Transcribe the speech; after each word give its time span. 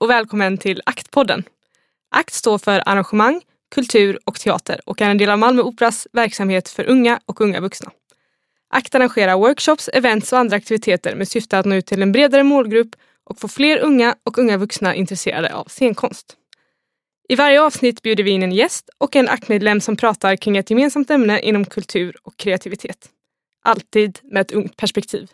Och 0.00 0.10
välkommen 0.10 0.58
till 0.58 0.82
Aktpodden. 0.86 1.44
AKT 2.10 2.34
står 2.34 2.58
för 2.58 2.82
arrangemang, 2.86 3.42
kultur 3.74 4.18
och 4.24 4.40
teater 4.40 4.80
och 4.86 5.00
är 5.00 5.10
en 5.10 5.18
del 5.18 5.30
av 5.30 5.38
Malmö 5.38 5.62
Operas 5.62 6.06
verksamhet 6.12 6.68
för 6.68 6.84
unga 6.84 7.20
och 7.26 7.40
unga 7.40 7.60
vuxna. 7.60 7.90
AKT 8.70 8.94
arrangerar 8.94 9.36
workshops, 9.36 9.88
events 9.92 10.32
och 10.32 10.38
andra 10.38 10.56
aktiviteter 10.56 11.14
med 11.14 11.28
syfte 11.28 11.58
att 11.58 11.66
nå 11.66 11.74
ut 11.74 11.86
till 11.86 12.02
en 12.02 12.12
bredare 12.12 12.42
målgrupp 12.42 12.88
och 13.24 13.38
få 13.38 13.48
fler 13.48 13.78
unga 13.78 14.14
och 14.24 14.38
unga 14.38 14.56
vuxna 14.56 14.94
intresserade 14.94 15.54
av 15.54 15.64
scenkonst. 15.64 16.36
I 17.28 17.34
varje 17.34 17.62
avsnitt 17.62 18.02
bjuder 18.02 18.24
vi 18.24 18.30
in 18.30 18.42
en 18.42 18.52
gäst 18.52 18.90
och 18.98 19.16
en 19.16 19.28
aktmedlem 19.28 19.80
som 19.80 19.96
pratar 19.96 20.36
kring 20.36 20.56
ett 20.56 20.70
gemensamt 20.70 21.10
ämne 21.10 21.40
inom 21.40 21.64
kultur 21.64 22.16
och 22.22 22.36
kreativitet. 22.36 23.08
Alltid 23.64 24.18
med 24.22 24.40
ett 24.40 24.52
ungt 24.52 24.76
perspektiv. 24.76 25.30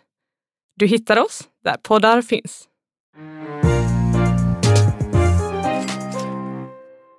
Du 0.76 0.86
hittar 0.86 1.16
oss 1.16 1.48
där 1.64 1.76
poddar 1.82 2.22
finns. 2.22 2.68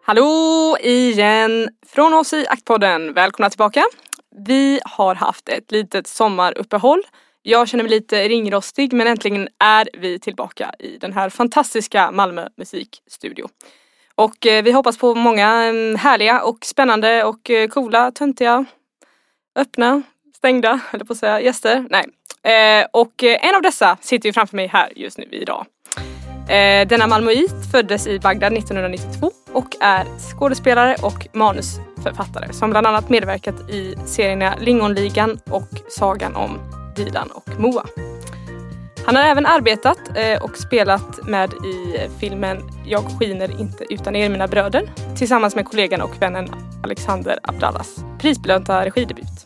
Hallå 0.10 0.78
igen 0.82 1.70
från 1.88 2.14
oss 2.14 2.34
i 2.34 2.46
Aktpodden. 2.50 3.14
Välkomna 3.14 3.50
tillbaka. 3.50 3.84
Vi 4.46 4.80
har 4.86 5.16
haft 5.16 5.50
ett 5.50 5.72
litet 5.72 6.08
sommaruppehåll. 6.08 7.04
Jag 7.42 7.68
känner 7.68 7.84
mig 7.84 7.92
lite 7.92 8.28
ringrostig 8.28 8.94
men 8.94 9.08
äntligen 9.08 9.48
är 9.60 9.90
vi 9.94 10.20
tillbaka 10.20 10.72
i 10.80 10.98
den 10.98 11.14
här 11.14 11.30
fantastiska 11.30 12.12
Malmö 12.12 12.48
musikstudio. 12.58 13.48
Och 14.16 14.46
eh, 14.46 14.64
vi 14.64 14.72
hoppas 14.72 14.98
på 14.98 15.16
många 15.16 15.64
mm, 15.64 15.96
härliga 15.96 16.44
och 16.44 16.66
spännande 16.66 17.24
och 17.24 17.50
eh, 17.50 17.68
coola, 17.68 18.12
töntiga, 18.12 18.66
öppna, 19.56 20.02
stängda, 20.36 20.80
eller 20.92 21.06
på 21.06 21.14
att 21.14 21.20
säga, 21.20 21.42
gäster. 21.42 21.86
Nej. 21.90 22.06
Eh, 22.54 22.88
och 22.94 23.24
en 23.24 23.56
av 23.56 23.62
dessa 23.62 23.98
sitter 24.02 24.30
ju 24.30 24.34
framför 24.34 24.56
mig 24.56 24.68
här 24.68 24.94
just 24.96 25.18
nu 25.18 25.28
idag. 25.32 25.66
Eh, 26.48 26.88
Denna 26.88 27.08
malmöit 27.08 27.72
föddes 27.72 28.08
i 28.08 28.20
Bagdad 28.20 28.54
1992 28.54 29.32
och 29.54 29.76
är 29.80 30.06
skådespelare 30.20 30.96
och 31.02 31.28
manusförfattare 31.34 32.54
som 32.54 32.70
bland 32.70 32.88
annat 32.88 33.10
medverkat 33.10 33.70
i 33.70 33.96
serierna 34.06 34.56
Lingonligan 34.60 35.40
och 35.50 35.70
Sagan 35.90 36.36
om 36.36 36.60
Dilan 36.96 37.30
och 37.32 37.60
Moa. 37.60 37.86
Han 39.06 39.16
har 39.16 39.24
även 39.24 39.46
arbetat 39.46 39.98
eh, 40.16 40.44
och 40.44 40.58
spelat 40.58 41.28
med 41.28 41.54
i 41.54 41.98
filmen 42.20 42.64
Jag 42.86 43.04
skiner 43.20 43.60
inte 43.62 43.94
utan 43.94 44.16
er 44.16 44.30
mina 44.30 44.48
bröder 44.48 44.90
tillsammans 45.18 45.56
med 45.56 45.66
kollegan 45.66 46.02
och 46.02 46.22
vännen 46.22 46.50
Alexander 46.84 47.40
Abdallas 47.44 47.96
prisbelönta 48.20 48.86
regidebut. 48.86 49.46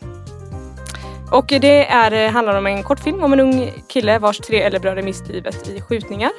Och 1.30 1.46
det 1.46 1.86
är, 1.86 2.12
eh, 2.12 2.30
handlar 2.30 2.58
om 2.58 2.66
en 2.66 2.82
kortfilm 2.82 3.22
om 3.22 3.32
en 3.32 3.40
ung 3.40 3.70
kille 3.88 4.18
vars 4.18 4.38
tre 4.38 4.62
äldre 4.62 4.80
bröder 4.80 5.02
mist 5.02 5.28
livet 5.28 5.68
i 5.68 5.80
skjutningar. 5.80 6.30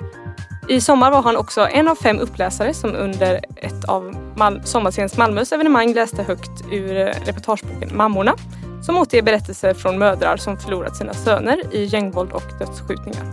I 0.67 0.81
sommar 0.81 1.11
var 1.11 1.21
han 1.21 1.37
också 1.37 1.67
en 1.71 1.87
av 1.87 1.95
fem 1.95 2.19
uppläsare 2.19 2.73
som 2.73 2.95
under 2.95 3.39
ett 3.55 3.85
av 3.85 4.15
Mal 4.35 4.61
Sommarscens 4.63 5.17
Malmös 5.17 5.51
evenemang 5.51 5.93
läste 5.93 6.23
högt 6.23 6.51
ur 6.71 6.97
eh, 6.97 7.05
reportageboken 7.25 7.97
Mammorna 7.97 8.35
som 8.81 8.97
återger 8.97 9.23
berättelser 9.23 9.73
från 9.73 9.99
mödrar 9.99 10.37
som 10.37 10.57
förlorat 10.57 10.95
sina 10.95 11.13
söner 11.13 11.75
i 11.75 11.85
gängvåld 11.85 12.31
och 12.31 12.43
dödsskjutningar. 12.59 13.23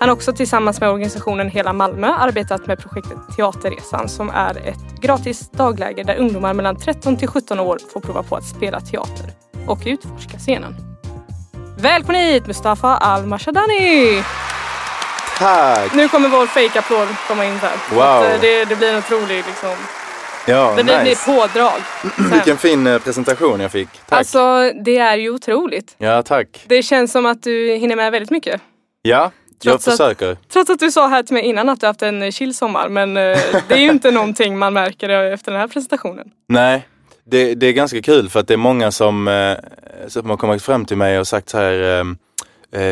Han 0.00 0.08
har 0.08 0.16
också 0.16 0.32
tillsammans 0.32 0.80
med 0.80 0.90
organisationen 0.90 1.50
Hela 1.50 1.72
Malmö 1.72 2.06
arbetat 2.06 2.66
med 2.66 2.78
projektet 2.78 3.18
Teaterresan 3.36 4.08
som 4.08 4.30
är 4.30 4.56
ett 4.56 5.00
gratis 5.00 5.50
dagläger 5.50 6.04
där 6.04 6.16
ungdomar 6.16 6.54
mellan 6.54 6.76
13 6.76 7.16
till 7.16 7.28
17 7.28 7.60
år 7.60 7.78
får 7.92 8.00
prova 8.00 8.22
på 8.22 8.36
att 8.36 8.44
spela 8.44 8.80
teater 8.80 9.30
och 9.66 9.80
utforska 9.86 10.38
scenen. 10.38 10.74
Välkommen 11.78 12.22
hit 12.22 12.46
Mustafa 12.46 12.96
Al-Mashadani! 12.96 14.22
Tack! 15.38 15.94
Nu 15.94 16.08
kommer 16.08 16.28
vår 16.28 16.46
fake-applåd 16.46 17.08
komma 17.28 17.44
in 17.44 17.52
här. 17.56 17.72
Wow! 17.94 18.00
Att, 18.02 18.34
eh, 18.34 18.40
det, 18.40 18.64
det 18.64 18.76
blir 18.76 18.88
en 18.92 18.98
otrolig 18.98 19.36
liksom, 19.36 19.74
Ja, 20.46 20.74
det 20.76 20.84
blir 20.84 21.02
nice. 21.04 21.26
pådrag. 21.26 21.72
Vilken 22.32 22.56
fin 22.58 22.86
eh, 22.86 22.98
presentation 22.98 23.60
jag 23.60 23.72
fick. 23.72 23.88
Tack. 24.08 24.18
Alltså 24.18 24.72
det 24.84 24.98
är 24.98 25.16
ju 25.16 25.30
otroligt. 25.30 25.94
Ja, 25.98 26.22
tack. 26.22 26.64
Det 26.66 26.82
känns 26.82 27.12
som 27.12 27.26
att 27.26 27.42
du 27.42 27.74
hinner 27.74 27.96
med 27.96 28.12
väldigt 28.12 28.30
mycket. 28.30 28.60
Ja, 29.02 29.30
jag 29.62 29.72
Trots 29.72 29.88
att- 29.88 29.92
försöker. 29.96 30.36
Trots 30.52 30.70
att 30.70 30.78
du 30.78 30.90
sa 30.90 31.06
här 31.08 31.22
till 31.22 31.34
mig 31.34 31.42
innan 31.42 31.68
att 31.68 31.80
du 31.80 31.86
haft 31.86 32.02
en 32.02 32.32
chill 32.32 32.54
sommar 32.54 32.88
men 32.88 33.16
eh, 33.16 33.22
det 33.68 33.74
är 33.74 33.78
ju 33.78 33.90
inte 33.90 34.10
någonting 34.10 34.58
man 34.58 34.72
märker 34.72 35.08
efter 35.08 35.52
den 35.52 35.60
här 35.60 35.68
presentationen. 35.68 36.26
Nej, 36.48 36.88
det, 37.26 37.54
det 37.54 37.66
är 37.66 37.72
ganska 37.72 38.02
kul 38.02 38.28
för 38.30 38.40
att 38.40 38.48
det 38.48 38.54
är 38.54 38.58
många 38.58 38.90
som, 38.90 39.28
eh, 39.28 39.56
som 40.08 40.30
har 40.30 40.36
kommit 40.36 40.62
fram 40.62 40.84
till 40.84 40.96
mig 40.96 41.18
och 41.18 41.26
sagt 41.26 41.48
så 41.48 41.58
här 41.58 41.72
eh, 41.82 41.88
eh, 41.98 42.04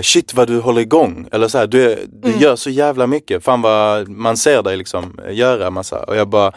Shit 0.03 0.35
vad 0.35 0.49
du 0.49 0.59
håller 0.61 0.81
igång. 0.81 1.29
Eller 1.33 1.49
så 1.49 1.59
här, 1.59 1.67
du, 1.67 2.07
du 2.13 2.29
Mm. 2.29 2.41
gör 2.41 2.57
så 2.57 2.71
jävla 2.71 3.07
mycket. 3.07 3.45
Fan 3.45 3.63
vad 3.63 4.09
man 4.09 4.37
ser 4.37 4.63
dig 4.63 4.77
liksom 4.77 5.19
eh, 5.27 5.35
göra 5.35 5.71
massa. 5.71 6.03
Och 6.05 6.17
jag 6.17 6.29
bara 6.29 6.53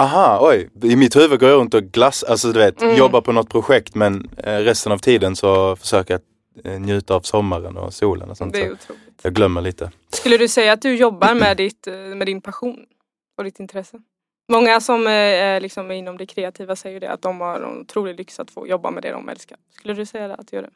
Aha, 0.00 0.38
oj. 0.42 0.70
I 0.82 0.96
mitt 0.96 1.16
huvud 1.16 1.40
går 1.40 1.48
jag 1.48 1.56
runt 1.56 1.74
och 1.74 1.82
glass, 1.82 2.22
alltså 2.24 2.52
du 2.52 2.58
vet, 2.58 2.82
Mm. 2.82 2.96
jobbar 2.96 3.20
på 3.20 3.32
något 3.32 3.48
projekt 3.50 3.94
men 3.94 4.30
eh, 4.36 4.56
resten 4.56 4.92
av 4.92 4.98
tiden 4.98 5.36
så 5.36 5.76
försöker 5.76 6.14
jag 6.64 6.72
eh, 6.74 6.80
njuta 6.80 7.14
av 7.14 7.20
sommaren 7.20 7.76
och 7.76 7.94
solen 7.94 8.30
och 8.30 8.36
sånt. 8.36 8.52
Det 8.52 8.58
är 8.62 8.66
Så 8.66 8.72
otroligt. 8.72 9.02
jag 9.22 9.34
glömmer 9.34 9.60
lite. 9.60 9.90
Skulle 10.12 10.36
du 10.36 10.48
säga 10.48 10.72
att 10.72 10.82
du 10.82 10.94
jobbar 10.96 11.34
med, 11.34 11.56
ditt, 11.56 11.86
eh, 11.86 11.94
med 11.94 12.26
din 12.26 12.40
passion 12.40 12.76
och 13.38 13.44
ditt 13.44 13.60
intresse? 13.60 13.98
Många 14.48 14.80
som 14.80 15.06
eh, 15.06 15.12
är 15.12 15.60
liksom 15.60 15.90
inom 15.90 16.16
det 16.16 16.26
kreativa 16.26 16.76
säger 16.76 17.00
det 17.00 17.10
att 17.10 17.22
de 17.22 17.40
har 17.40 17.56
en 17.60 17.80
otrolig 17.80 18.16
lyx 18.18 18.40
att 18.40 18.50
få 18.50 18.66
jobba 18.66 18.90
med 18.90 19.02
det 19.02 19.10
de 19.10 19.28
älskar. 19.28 19.58
Skulle 19.76 19.94
du 19.94 20.06
säga 20.06 20.34
att 20.34 20.48
du 20.50 20.56
gör 20.56 20.62
det? 20.62 20.70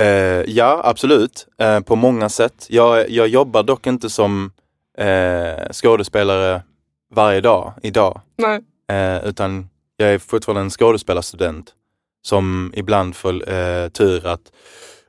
Eh, 0.00 0.06
ja, 0.46 0.80
absolut. 0.84 1.46
Eh, 1.58 1.80
på 1.80 1.96
många 1.96 2.28
sätt. 2.28 2.66
Jag, 2.70 3.10
jag 3.10 3.28
jobbar 3.28 3.62
dock 3.62 3.86
inte 3.86 4.10
som 4.10 4.52
eh, 4.98 5.70
skådespelare 5.72 6.62
varje 7.14 7.40
dag 7.40 7.72
idag. 7.82 8.20
Nej. 8.36 8.60
Eh, 8.90 9.24
utan 9.28 9.68
jag 9.96 10.08
är 10.14 10.18
fortfarande 10.18 10.60
en 10.62 10.70
skådespelarstudent 10.70 11.72
som 12.22 12.72
ibland 12.76 13.16
får 13.16 13.52
eh, 13.52 13.88
tur 13.88 14.26
att, 14.26 14.52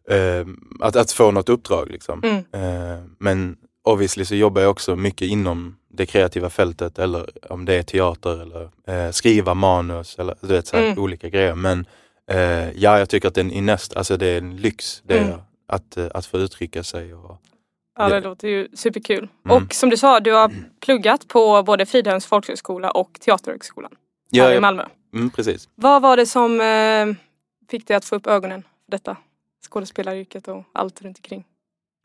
eh, 0.09 0.45
att, 0.81 0.95
att 0.95 1.11
få 1.11 1.31
något 1.31 1.50
uppdrag. 1.50 1.89
Liksom. 1.91 2.21
Mm. 2.23 3.15
Men 3.19 3.57
obviously 3.83 4.25
så 4.25 4.35
jobbar 4.35 4.61
jag 4.61 4.71
också 4.71 4.95
mycket 4.95 5.27
inom 5.27 5.75
det 5.89 6.05
kreativa 6.05 6.50
fältet 6.50 7.00
eller 7.00 7.29
om 7.50 7.65
det 7.65 7.73
är 7.73 7.83
teater 7.83 8.41
eller 8.41 9.11
skriva 9.11 9.53
manus 9.53 10.15
eller 10.19 10.35
du 10.41 10.47
vet, 10.47 10.67
så 10.67 10.77
Mm. 10.77 11.00
olika 11.00 11.29
grejer. 11.29 11.55
Men 11.55 11.85
eh, 12.33 12.71
ja, 12.71 12.99
jag 12.99 13.09
tycker 13.09 13.27
att 13.27 13.35
det 13.35 13.41
är 13.41 13.45
en 13.45 13.51
innest, 13.51 13.95
alltså 13.97 14.17
det 14.17 14.27
är 14.27 14.38
en 14.38 14.57
lyx 14.57 15.01
det 15.05 15.19
Mm. 15.19 15.39
att, 15.67 15.97
eh, 15.97 16.07
att 16.13 16.25
få 16.25 16.38
uttrycka 16.38 16.83
sig. 16.83 17.13
Och, 17.13 17.38
Ja, 17.97 18.09
det 18.09 18.16
Ja. 18.16 18.21
låter 18.21 18.47
ju 18.47 18.67
superkul. 18.73 19.27
Mm. 19.45 19.57
Och 19.63 19.73
som 19.73 19.89
du 19.89 19.97
sa, 19.97 20.19
du 20.19 20.31
har 20.33 20.51
pluggat 20.79 21.27
på 21.27 21.63
både 21.63 21.85
Fridhems 21.85 22.25
folkhögskola 22.25 22.91
och 22.91 23.19
Teaterhögskolan 23.19 23.91
ja, 24.29 24.44
här 24.44 24.53
i 24.55 24.59
Malmö. 24.59 24.85
mm, 25.13 25.29
precis. 25.29 25.69
Vad 25.75 26.01
var 26.01 26.17
det 26.17 26.25
som 26.25 26.61
eh, 26.61 27.16
fick 27.69 27.88
dig 27.88 27.97
att 27.97 28.05
få 28.05 28.16
upp 28.16 28.27
ögonen 28.27 28.61
för 28.61 28.91
detta? 28.91 29.17
Skådespelaryrket 29.69 30.47
och 30.47 30.63
allt 30.71 31.01
runt 31.01 31.17
omkring. 31.17 31.45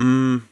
Mm. 0.02 0.42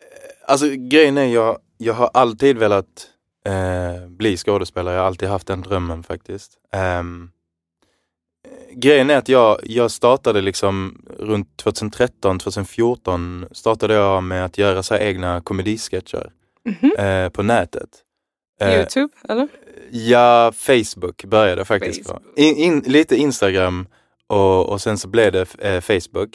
Eh, 0.00 0.50
Alltså 0.52 0.66
grejen 0.76 1.18
är 1.18 1.26
jag, 1.26 1.58
jag 1.76 1.94
har 1.94 2.10
alltid 2.14 2.58
velat 2.58 3.08
eh, 3.46 4.06
bli 4.08 4.36
skådespelare. 4.36 4.94
Jag 4.94 5.00
har 5.00 5.06
alltid 5.06 5.28
haft 5.28 5.46
den 5.46 5.60
drömmen 5.62 6.02
faktiskt. 6.02 6.52
Eh, 6.74 7.02
grejen 8.72 9.10
är 9.10 9.16
att 9.16 9.28
jag, 9.28 9.58
jag 9.62 9.90
startade 9.90 10.40
liksom 10.40 11.02
runt 11.18 11.56
2013, 11.56 12.38
2014 12.38 13.46
startade 13.52 13.94
jag 13.94 14.22
med 14.22 14.44
att 14.44 14.58
göra 14.58 14.82
så 14.82 14.96
egna 14.96 15.40
komedisketcher 15.40 16.30
Mhm. 16.64 16.92
eh, 16.98 17.28
på 17.28 17.42
nätet. 17.42 17.88
Eh, 18.60 18.74
Youtube 18.76 19.12
eller? 19.28 19.48
Ja, 19.90 20.52
Facebook 20.56 21.24
började 21.24 21.64
faktiskt 21.64 22.02
på. 22.04 22.08
Facebook. 22.08 22.32
In, 22.36 22.56
in, 22.56 22.80
lite 22.80 23.16
Instagram 23.16 23.86
och, 24.26 24.68
och 24.68 24.80
sen 24.80 24.98
så 24.98 25.08
blev 25.08 25.32
det 25.32 25.54
eh, 25.58 25.80
Facebook. 25.80 26.28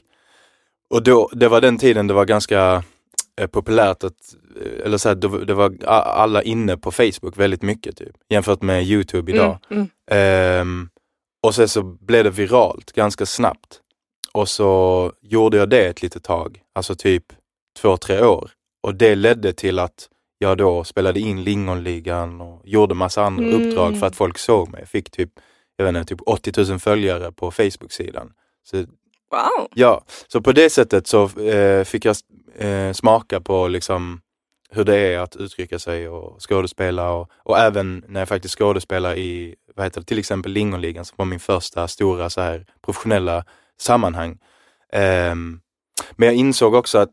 Och 0.89 1.03
då, 1.03 1.29
det 1.33 1.47
var 1.47 1.61
den 1.61 1.77
tiden 1.77 2.07
det 2.07 2.13
var 2.13 2.25
ganska 2.25 2.83
eh, 3.41 3.47
populärt 3.47 4.03
att, 4.03 4.13
eh, 4.61 4.85
eller 4.85 4.97
så 4.97 5.09
här, 5.09 5.15
det, 5.15 5.45
det 5.45 5.53
var 5.53 5.75
alla 5.85 6.43
inne 6.43 6.77
på 6.77 6.91
Facebook 6.91 7.37
väldigt 7.37 7.61
mycket 7.61 7.97
typ, 7.97 8.15
jämfört 8.29 8.61
med 8.61 8.83
Youtube 8.83 9.31
idag. 9.31 9.57
Mm, 9.69 9.87
mm. 10.07 10.89
Och 11.43 11.55
sen 11.55 11.67
så 11.69 11.83
blev 11.83 12.23
det 12.23 12.29
viralt 12.29 12.91
ganska 12.91 13.25
snabbt. 13.25 13.79
Och 14.31 14.49
så 14.49 15.11
gjorde 15.21 15.57
jag 15.57 15.69
det 15.69 15.85
ett 15.87 16.01
litet 16.01 16.23
tag, 16.23 16.61
alltså 16.75 16.95
typ 16.95 17.25
två, 17.81 17.97
tre 17.97 18.21
år. 18.25 18.51
Och 18.83 18.95
det 18.95 19.15
ledde 19.15 19.53
till 19.53 19.79
att 19.79 20.09
jag 20.37 20.57
då 20.57 20.83
spelade 20.83 21.19
in 21.19 21.43
Lingonligan 21.43 22.41
och 22.41 22.61
gjorde 22.67 22.95
massa 22.95 23.23
andra 23.23 23.45
Mm. 23.45 23.61
uppdrag 23.69 23.99
för 23.99 24.07
att 24.07 24.15
folk 24.15 24.37
såg 24.37 24.69
mig. 24.69 24.81
Jag 24.81 24.89
fick 24.89 25.11
typ, 25.11 25.29
jag 25.77 25.85
vet 25.85 25.95
inte, 25.95 26.15
typ 26.15 26.21
80 26.25 26.69
000 26.71 26.79
följare 26.79 27.31
på 27.31 27.51
Facebook-sidan. 27.51 28.31
Så, 28.63 28.77
Wow! 28.77 29.67
ja, 29.75 30.03
så 30.27 30.41
på 30.41 30.51
det 30.51 30.69
sättet 30.69 31.07
så 31.07 31.39
eh, 31.39 31.83
fick 31.83 32.05
jag 32.05 32.15
eh, 32.57 32.93
smaka 32.93 33.41
på 33.41 33.67
liksom 33.67 34.21
hur 34.73 34.83
det 34.83 34.97
är 34.97 35.19
att 35.19 35.35
uttrycka 35.35 35.79
sig 35.79 36.09
och 36.09 36.41
skådespela 36.49 37.11
och, 37.11 37.29
och 37.43 37.59
även 37.59 38.03
när 38.07 38.21
jag 38.21 38.29
faktiskt 38.29 38.57
skådespelar 38.57 39.15
i, 39.17 39.55
vad 39.75 39.85
heter 39.85 40.01
det, 40.01 40.05
till 40.07 40.19
exempel 40.19 40.51
Lingonligan 40.51 41.05
som 41.05 41.15
var 41.17 41.25
min 41.25 41.39
första 41.39 41.87
stora 41.87 42.29
så 42.29 42.41
här 42.41 42.65
professionella 42.85 43.45
sammanhang. 43.79 44.39
Ehm, 44.93 45.59
men 46.11 46.25
jag 46.27 46.35
insåg 46.35 46.73
också 46.73 46.97
att 46.97 47.09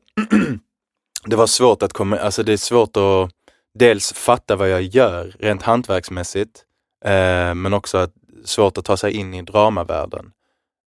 det 1.26 1.36
var 1.36 1.46
svårt 1.46 1.82
att 1.82 1.92
komma, 1.92 2.18
alltså 2.18 2.42
det 2.42 2.52
är 2.52 2.56
svårt 2.56 2.96
att 2.96 3.30
dels 3.74 4.12
fatta 4.12 4.56
vad 4.56 4.68
jag 4.70 4.82
gör 4.82 5.36
rent 5.38 5.62
hantverksmässigt, 5.62 6.64
eh, 7.04 7.54
men 7.54 7.74
också 7.74 7.98
att, 7.98 8.12
svårt 8.44 8.78
att 8.78 8.84
ta 8.84 8.96
sig 8.96 9.12
in 9.12 9.34
i 9.34 9.42
dramavärlden. 9.42 10.32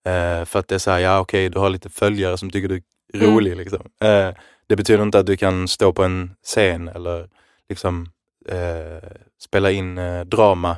Eh, 0.06 0.44
för 0.44 0.58
att 0.58 0.68
det 0.68 0.74
är 0.74 0.78
såhär, 0.78 0.98
ja 0.98 1.20
okej, 1.20 1.46
okay, 1.46 1.48
du 1.48 1.58
har 1.58 1.70
lite 1.70 1.90
följare 1.90 2.38
som 2.38 2.50
tycker 2.50 2.68
du 2.68 2.74
är 2.76 2.82
Mm. 3.14 3.26
rolig. 3.34 3.56
Liksom. 3.56 3.80
Eh, 4.04 4.28
det 4.68 4.76
betyder 4.76 5.02
inte 5.02 5.18
att 5.18 5.26
du 5.26 5.36
kan 5.36 5.68
stå 5.68 5.92
på 5.92 6.02
en 6.04 6.30
scen 6.42 6.88
eller 6.88 7.28
liksom 7.68 8.06
eh, 8.48 9.08
spela 9.40 9.70
in 9.70 9.98
eh, 9.98 10.20
drama. 10.20 10.76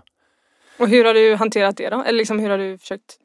Och 0.79 0.89
hur 0.89 1.05
har 1.05 1.15
du 1.15 1.35
hanterat 1.35 1.77
det 1.77 1.89
då? 1.91 2.03
Eller 2.03 2.19
liksom 2.19 2.39
hur 2.39 2.51
har 2.51 2.59
du 2.59 2.79
försökt 2.79 3.17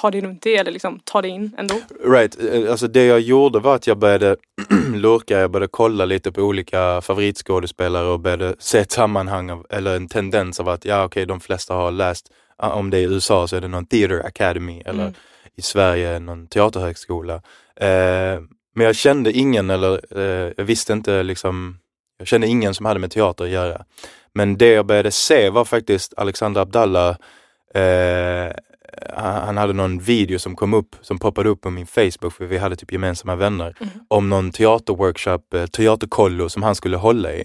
ta 0.00 0.10
dig 0.10 0.20
runt 0.20 0.42
det 0.42 0.56
eller 0.56 0.70
liksom 0.72 1.00
ta 1.04 1.22
dig 1.22 1.30
in 1.30 1.54
ändå? 1.58 1.74
Right, 2.04 2.38
eh, 2.54 2.70
alltså 2.70 2.88
det 2.88 3.04
jag 3.04 3.20
gjorde 3.20 3.58
var 3.58 3.74
att 3.74 3.86
jag 3.86 3.98
började 3.98 4.36
lurka, 4.94 5.38
jag 5.38 5.50
började 5.50 5.68
kolla 5.70 6.04
lite 6.04 6.32
på 6.32 6.42
olika 6.42 7.00
favoritskådespelare 7.00 8.06
och 8.06 8.20
började 8.20 8.54
se 8.58 8.78
ett 8.78 8.92
sammanhang 8.92 9.50
av, 9.50 9.66
eller 9.70 9.96
en 9.96 10.08
tendens 10.08 10.60
av 10.60 10.68
att 10.68 10.84
ja 10.84 11.04
okej, 11.04 11.26
de 11.26 11.40
flesta 11.40 11.74
har 11.74 11.90
läst, 11.90 12.32
om 12.56 12.90
det 12.90 12.98
är 12.98 13.00
i 13.00 13.04
USA 13.04 13.48
så 13.48 13.56
är 13.56 13.60
det 13.60 13.68
någon 13.68 13.86
theater 13.86 14.26
academy 14.26 14.82
eller 14.86 15.02
Mm. 15.02 15.14
i 15.56 15.62
Sverige 15.62 16.18
någon 16.18 16.46
teaterhögskola. 16.46 17.34
Eh, 17.76 18.40
men 18.78 18.86
jag 18.86 18.96
kände 18.96 19.32
ingen 19.32 19.70
eller 19.70 20.18
eh, 20.18 20.52
jag 20.56 20.64
visste 20.64 20.92
inte 20.92 21.22
liksom, 21.22 21.78
jag 22.18 22.28
kände 22.28 22.46
ingen 22.46 22.74
som 22.74 22.86
hade 22.86 23.00
med 23.00 23.10
teater 23.10 23.44
att 23.44 23.50
göra. 23.50 23.84
Men 24.34 24.56
det 24.58 24.68
jag 24.68 24.86
började 24.86 25.10
se 25.10 25.50
var 25.50 25.64
faktiskt 25.64 26.14
Alexander 26.16 26.60
Abdallah 26.60 27.16
eh, 27.74 28.52
han 29.16 29.56
hade 29.56 29.72
någon 29.72 29.98
video 29.98 30.38
som 30.38 30.56
kom 30.56 30.74
upp, 30.74 30.96
som 31.00 31.18
poppade 31.18 31.48
upp 31.48 31.60
på 31.60 31.70
min 31.70 31.86
Facebook, 31.86 32.32
för 32.32 32.44
vi 32.44 32.58
hade 32.58 32.76
typ 32.76 32.92
gemensamma 32.92 33.36
vänner, 33.36 33.74
Mhm. 33.80 33.88
om 34.08 34.28
någon 34.28 34.50
teaterworkshop, 34.52 35.54
eh, 35.54 35.66
teaterkollo 35.66 36.48
som 36.48 36.62
han 36.62 36.74
skulle 36.74 36.96
hålla 36.96 37.32
i. 37.32 37.44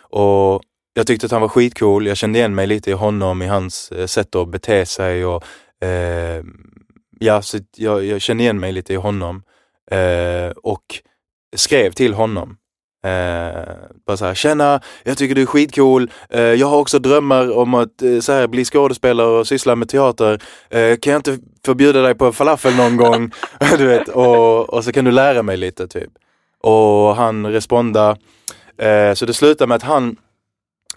Och 0.00 0.62
jag 0.94 1.06
tyckte 1.06 1.26
att 1.26 1.32
han 1.32 1.40
var 1.40 1.48
skitcool, 1.48 2.06
jag 2.06 2.16
kände 2.16 2.38
igen 2.38 2.54
mig 2.54 2.66
lite 2.66 2.90
i 2.90 2.94
honom, 2.94 3.42
i 3.42 3.46
hans 3.46 3.92
eh, 3.92 4.06
sätt 4.06 4.34
att 4.34 4.48
bete 4.48 4.86
sig 4.86 5.24
och 5.24 5.44
eh, 5.86 6.44
ja, 7.20 7.42
så 7.42 7.58
jag, 7.76 8.04
jag 8.04 8.20
kände 8.20 8.42
igen 8.42 8.60
mig 8.60 8.72
lite 8.72 8.92
i 8.92 8.96
honom 8.96 9.42
eh, 9.90 10.50
och 10.62 10.82
skrev 11.56 11.92
till 11.92 12.14
honom. 12.14 12.56
Eh, 13.04 13.74
bara 14.06 14.16
såhär, 14.16 14.34
tjena, 14.34 14.80
jag 15.04 15.18
tycker 15.18 15.34
du 15.34 15.42
är 15.42 15.46
skitcool. 15.46 16.10
Eh, 16.30 16.40
jag 16.40 16.66
har 16.66 16.78
också 16.78 16.98
drömmar 16.98 17.56
om 17.56 17.74
att 17.74 18.02
eh, 18.02 18.20
så 18.20 18.32
här, 18.32 18.46
bli 18.46 18.64
skådespelare 18.64 19.26
och 19.26 19.46
syssla 19.46 19.76
med 19.76 19.88
teater. 19.88 20.42
Eh, 20.70 20.96
kan 20.96 21.12
jag 21.12 21.18
inte 21.18 21.38
förbjuda 21.64 22.02
dig 22.02 22.14
på 22.14 22.32
falafel 22.32 22.76
någon 22.76 22.96
gång? 22.96 23.30
du 23.78 23.86
vet, 23.86 24.08
och, 24.08 24.74
och 24.74 24.84
så 24.84 24.92
kan 24.92 25.04
du 25.04 25.10
lära 25.10 25.42
mig 25.42 25.56
lite 25.56 25.88
typ. 25.88 26.10
Och 26.62 27.16
han 27.16 27.46
responda. 27.46 28.16
Eh, 28.78 29.14
så 29.14 29.26
det 29.26 29.34
slutade 29.34 29.68
med 29.68 29.76
att 29.76 29.82
han 29.82 30.16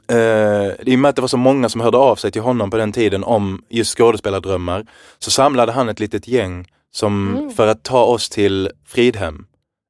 Eh, 0.09 0.71
I 0.79 0.95
och 0.95 0.99
med 0.99 1.09
att 1.09 1.15
det 1.15 1.21
var 1.21 1.27
så 1.27 1.37
många 1.37 1.69
som 1.69 1.81
hörde 1.81 1.97
av 1.97 2.15
sig 2.15 2.31
till 2.31 2.41
honom 2.41 2.71
på 2.71 2.77
den 2.77 2.91
tiden 2.91 3.23
om 3.23 3.63
just 3.69 3.97
skådespelardrömmar 3.97 4.85
så 5.19 5.31
samlade 5.31 5.71
han 5.71 5.89
ett 5.89 5.99
litet 5.99 6.27
gäng 6.27 6.67
som, 6.91 7.37
Mm. 7.37 7.51
för 7.51 7.67
att 7.67 7.83
ta 7.83 8.03
oss 8.03 8.29
till 8.29 8.69
Fridhem 8.85 9.45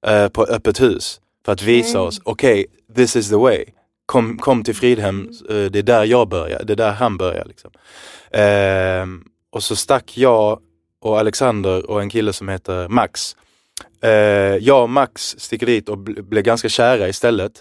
eh, 0.08 0.28
på 0.30 0.44
öppet 0.44 0.82
hus. 0.82 1.22
För 1.46 1.52
att 1.52 1.62
visa 1.62 1.98
Mm. 1.98 2.08
oss, 2.08 2.22
okej, 2.24 2.66
this 2.96 3.16
is 3.16 3.30
the 3.30 3.36
way. 3.36 3.66
Kom, 4.06 4.38
kom 4.38 4.64
till 4.64 4.76
Fridhem, 4.76 5.30
eh, 5.50 5.56
det 5.56 5.80
är 5.80 5.84
där 5.84 6.04
jag 6.04 6.30
börjar, 6.30 6.64
det 6.64 6.74
är 6.74 6.78
där 6.78 6.92
han 6.92 7.18
börjar. 7.18 7.46
Liksom. 7.46 7.72
Eh, 8.32 9.06
och 9.52 9.64
så 9.64 9.76
stack 9.76 10.18
jag 10.18 10.60
och 11.02 11.20
Alexander 11.20 11.90
och 11.90 12.02
en 12.02 12.10
kille 12.10 12.34
som 12.34 12.50
heter 12.50 12.88
Max. 12.88 13.36
Eh, 14.04 14.10
jag 14.58 14.84
och 14.84 14.90
Max 14.90 15.36
sticker 15.40 15.66
dit 15.66 15.90
och 15.90 15.98
bl- 15.98 16.22
blev 16.22 16.44
ganska 16.44 16.70
kära 16.70 17.08
istället. 17.08 17.52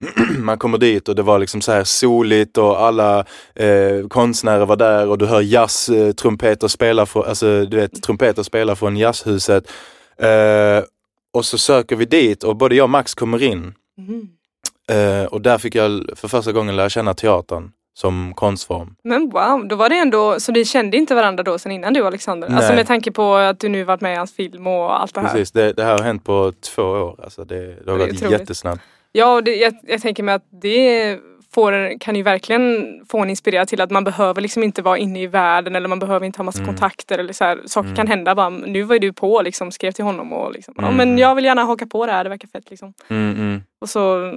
Man 0.38 0.58
kommer 0.58 0.78
dit 0.78 1.08
och 1.08 1.14
det 1.14 1.22
var 1.22 1.38
liksom 1.38 1.60
så 1.60 1.72
här 1.72 1.84
soligt 1.84 2.58
och 2.58 2.80
alla 2.82 3.18
eh, 3.54 4.08
konstnärer 4.08 4.66
var 4.66 4.76
där 4.76 5.08
och 5.08 5.18
du 5.18 5.26
hör 5.26 5.40
jazz, 5.40 5.88
eh, 5.88 6.12
trumpeter 6.12 6.68
spela 6.68 7.06
från, 7.06 7.24
alltså 7.24 7.64
du 7.64 7.76
vet 7.76 8.02
trumpeter 8.02 8.42
spelar 8.42 8.74
från 8.74 8.96
jazzhuset. 8.96 9.70
Eh, 10.18 10.84
och 11.32 11.44
så 11.44 11.58
söker 11.58 11.96
vi 11.96 12.04
dit 12.04 12.44
och 12.44 12.56
både 12.56 12.74
jag 12.74 12.84
och 12.84 12.90
Max 12.90 13.14
kommer 13.14 13.42
in 13.42 13.74
Mhm. 13.98 14.28
eh, 14.90 15.24
och 15.24 15.40
där 15.42 15.58
fick 15.58 15.74
jag 15.74 16.10
för 16.16 16.28
första 16.28 16.52
gången 16.52 16.76
lära 16.76 16.88
känna 16.88 17.14
teatern 17.14 17.70
som 17.98 18.32
konstform. 18.36 18.94
Men 19.04 19.28
wow, 19.30 19.68
då 19.68 19.76
var 19.76 19.88
det 19.88 19.98
ändå, 19.98 20.40
så 20.40 20.52
ni 20.52 20.64
kände 20.64 20.96
inte 20.96 21.14
varandra 21.14 21.42
då 21.42 21.58
sen 21.58 21.72
innan 21.72 21.92
du 21.92 22.06
Alexander? 22.06 22.48
Alltså 22.48 22.68
Nej. 22.68 22.76
med 22.76 22.86
tanke 22.86 23.12
på 23.12 23.34
att 23.34 23.60
du 23.60 23.68
nu 23.68 23.84
varit 23.84 24.00
med 24.00 24.12
i 24.12 24.16
hans 24.16 24.32
film 24.32 24.66
och 24.66 25.00
allt 25.00 25.14
det 25.14 25.20
här. 25.20 25.28
Precis, 25.28 25.52
det, 25.52 25.72
det 25.72 25.84
här 25.84 25.92
har 25.92 26.02
hänt 26.04 26.24
på 26.24 26.52
två 26.74 26.82
år. 26.82 27.20
Alltså 27.24 27.44
det, 27.44 27.84
det 27.84 27.90
har 27.90 27.98
Det 27.98 28.06
gått 28.06 28.14
otroligt. 28.16 28.40
jättesnabbt. 28.40 28.80
Ja, 29.18 29.34
och 29.34 29.44
det, 29.44 29.56
jag, 29.56 29.74
jag 29.82 30.02
tänker 30.02 30.22
mig 30.22 30.34
att 30.34 30.44
det 30.62 31.18
får, 31.54 31.98
kan 32.00 32.16
ju 32.16 32.22
verkligen 32.22 32.86
få 33.10 33.18
en 33.18 33.30
inspirera 33.30 33.66
till 33.66 33.80
att 33.80 33.90
man 33.90 34.04
behöver 34.04 34.40
liksom 34.42 34.62
inte 34.62 34.82
vara 34.82 34.98
inne 34.98 35.22
i 35.22 35.26
världen 35.26 35.76
eller 35.76 35.88
man 35.88 35.98
behöver 35.98 36.26
inte 36.26 36.38
ha 36.38 36.44
massa 36.44 36.58
Mm. 36.62 36.66
kontakter 36.74 37.18
eller 37.18 37.32
så 37.32 37.44
här, 37.44 37.60
saker 37.66 37.86
Mm. 37.86 37.96
kan 37.96 38.06
hända. 38.06 38.34
Bara, 38.34 38.48
nu 38.48 38.82
var 38.82 38.94
ju 38.94 38.98
du 38.98 39.12
på 39.12 39.42
liksom, 39.42 39.72
skrev 39.72 39.92
till 39.92 40.04
honom 40.04 40.32
och 40.32 40.52
liksom, 40.52 40.74
ja 40.76 40.82
Mm. 40.84 40.96
men 40.96 41.18
jag 41.18 41.34
vill 41.34 41.44
gärna 41.44 41.64
haka 41.64 41.86
på 41.86 42.06
det 42.06 42.12
här, 42.12 42.24
det 42.24 42.30
verkar 42.30 42.48
fett 42.48 42.70
liksom. 42.70 42.94
Mm, 43.08 43.30
mm. 43.36 43.62
Och 43.80 43.88
så 43.90 44.32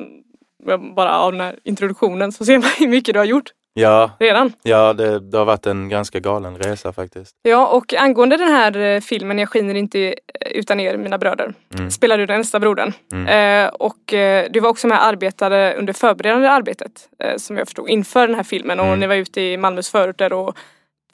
bara 0.95 1.19
av 1.19 1.31
den 1.31 1.42
här 1.42 1.56
introduktionen 1.63 2.31
så 2.31 2.45
ser 2.45 2.57
man 2.57 2.69
hur 2.80 2.88
mycket 2.88 3.13
du 3.13 3.19
har 3.19 3.25
gjort 3.25 3.50
Ja, 3.73 4.12
redan. 4.19 4.53
ja 4.63 4.94
det, 4.94 5.19
det 5.19 5.38
har 5.38 5.45
varit 5.45 5.65
en 5.65 5.89
ganska 5.89 6.19
galen 6.19 6.57
resa 6.57 6.94
faktiskt. 6.94 7.35
Ja 7.41 7.68
och 7.68 7.94
angående 7.94 8.38
den 8.38 8.47
här 8.47 8.77
eh, 8.77 9.00
filmen 9.01 9.39
Jag 9.39 9.50
skiner 9.50 9.75
inte 9.75 10.00
eh, 10.07 10.13
utan 10.51 10.79
er 10.79 10.97
mina 10.97 11.18
bröder 11.18 11.53
Mm. 11.73 11.91
spelar 11.91 12.18
du 12.18 12.25
den 12.25 12.35
äldsta 12.35 12.59
brodern. 12.59 12.94
Mm. 13.13 13.27
Eh, 13.68 13.73
och 13.73 14.13
eh, 14.13 14.47
du 14.51 14.59
var 14.59 14.69
också 14.69 14.88
med 14.88 14.97
och 14.97 15.03
arbetade 15.06 15.75
under 15.79 15.94
förberedande 15.94 16.47
arbetet 16.50 17.09
eh, 17.23 17.38
som 17.38 17.57
jag 17.57 17.68
förstod 17.68 17.89
inför 17.89 18.27
den 18.27 18.35
här 18.35 18.44
filmen 18.44 18.79
och 18.79 18.85
Mm. 18.85 19.00
ni 19.00 19.07
var 19.07 19.15
ute 19.15 19.41
i 19.41 19.57
Malmös 19.57 19.89
förorter 19.89 20.33
och 20.33 20.57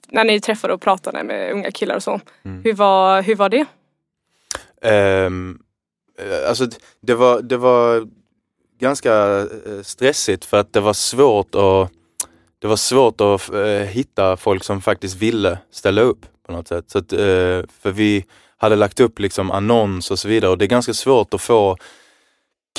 när 0.08 0.24
ni 0.24 0.40
träffade 0.40 0.74
och 0.74 0.80
pratade 0.80 1.22
med 1.22 1.52
unga 1.52 1.70
killar 1.70 1.96
och 1.96 2.02
så. 2.02 2.20
Mm. 2.44 2.62
Hur, 2.64 2.72
var, 2.72 3.22
hur 3.22 3.34
var 3.34 3.48
det? 3.48 3.66
Eh, 4.82 5.30
alltså 6.48 6.66
det 7.00 7.14
var, 7.14 7.42
det 7.42 7.56
var 7.56 8.08
ganska 8.80 9.46
stressigt 9.82 10.44
för 10.44 10.56
att 10.56 10.72
det 10.72 10.80
var 10.80 10.92
svårt 10.92 11.54
att 11.54 11.90
det 12.58 12.66
var 12.66 12.76
svårt 12.76 13.20
att 13.20 13.52
eh, 13.52 13.62
hitta 13.68 14.36
folk 14.36 14.64
som 14.64 14.80
faktiskt 14.80 15.16
ville 15.16 15.58
ställa 15.70 16.00
upp 16.00 16.26
på 16.46 16.52
något 16.52 16.68
sätt. 16.68 16.90
Så 16.90 16.98
att, 16.98 17.12
eh, 17.12 17.62
för 17.80 17.90
vi 17.92 18.24
hade 18.56 18.76
lagt 18.76 19.00
upp 19.00 19.18
liksom 19.18 19.50
annons 19.50 20.10
och 20.10 20.18
så 20.18 20.28
vidare 20.28 20.50
och 20.50 20.58
det 20.58 20.64
är 20.64 20.68
ganska 20.68 20.94
svårt 20.94 21.34
att 21.34 21.40
få 21.40 21.76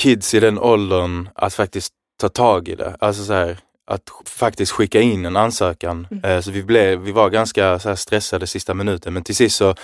kids 0.00 0.34
i 0.34 0.40
den 0.40 0.58
åldern 0.58 1.28
att 1.34 1.54
faktiskt 1.54 1.92
ta 2.20 2.28
tag 2.28 2.68
i 2.68 2.74
det. 2.74 2.96
Alltså 3.00 3.24
så 3.24 3.32
här, 3.32 3.58
att 3.86 4.02
faktiskt 4.24 4.72
skicka 4.72 5.00
in 5.00 5.26
en 5.26 5.36
ansökan. 5.36 6.06
Mm. 6.10 6.24
Eh, 6.24 6.40
så 6.40 6.50
vi, 6.50 6.62
blev, 6.62 6.98
vi 6.98 7.12
var 7.12 7.30
ganska 7.30 7.78
så 7.78 7.96
stressade 7.96 8.46
sista 8.46 8.74
minuten 8.74 9.12
men 9.12 9.24
till 9.24 9.36
sist 9.36 9.56
så 9.56 9.74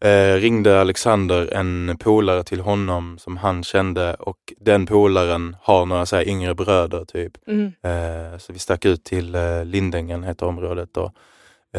eh, 0.00 0.34
ringde 0.34 0.80
Alexander 0.80 1.54
en 1.54 1.96
polare 2.00 2.44
till 2.44 2.60
honom 2.60 3.18
som 3.18 3.36
han 3.36 3.64
kände 3.64 4.14
och 4.14 4.38
den 4.60 4.86
polaren 4.86 5.56
har 5.62 5.86
några 5.86 6.06
så 6.06 6.16
här 6.16 6.28
yngre 6.28 6.54
bröder 6.54 7.04
typ. 7.04 7.32
Mm. 7.46 7.66
Eh, 7.66 8.38
så 8.38 8.52
vi 8.52 8.58
stack 8.58 8.84
ut 8.84 9.04
till 9.04 9.34
eh, 9.34 9.64
Lindängen, 9.64 10.22
heter 10.24 10.46
området, 10.46 10.96
och 10.96 11.12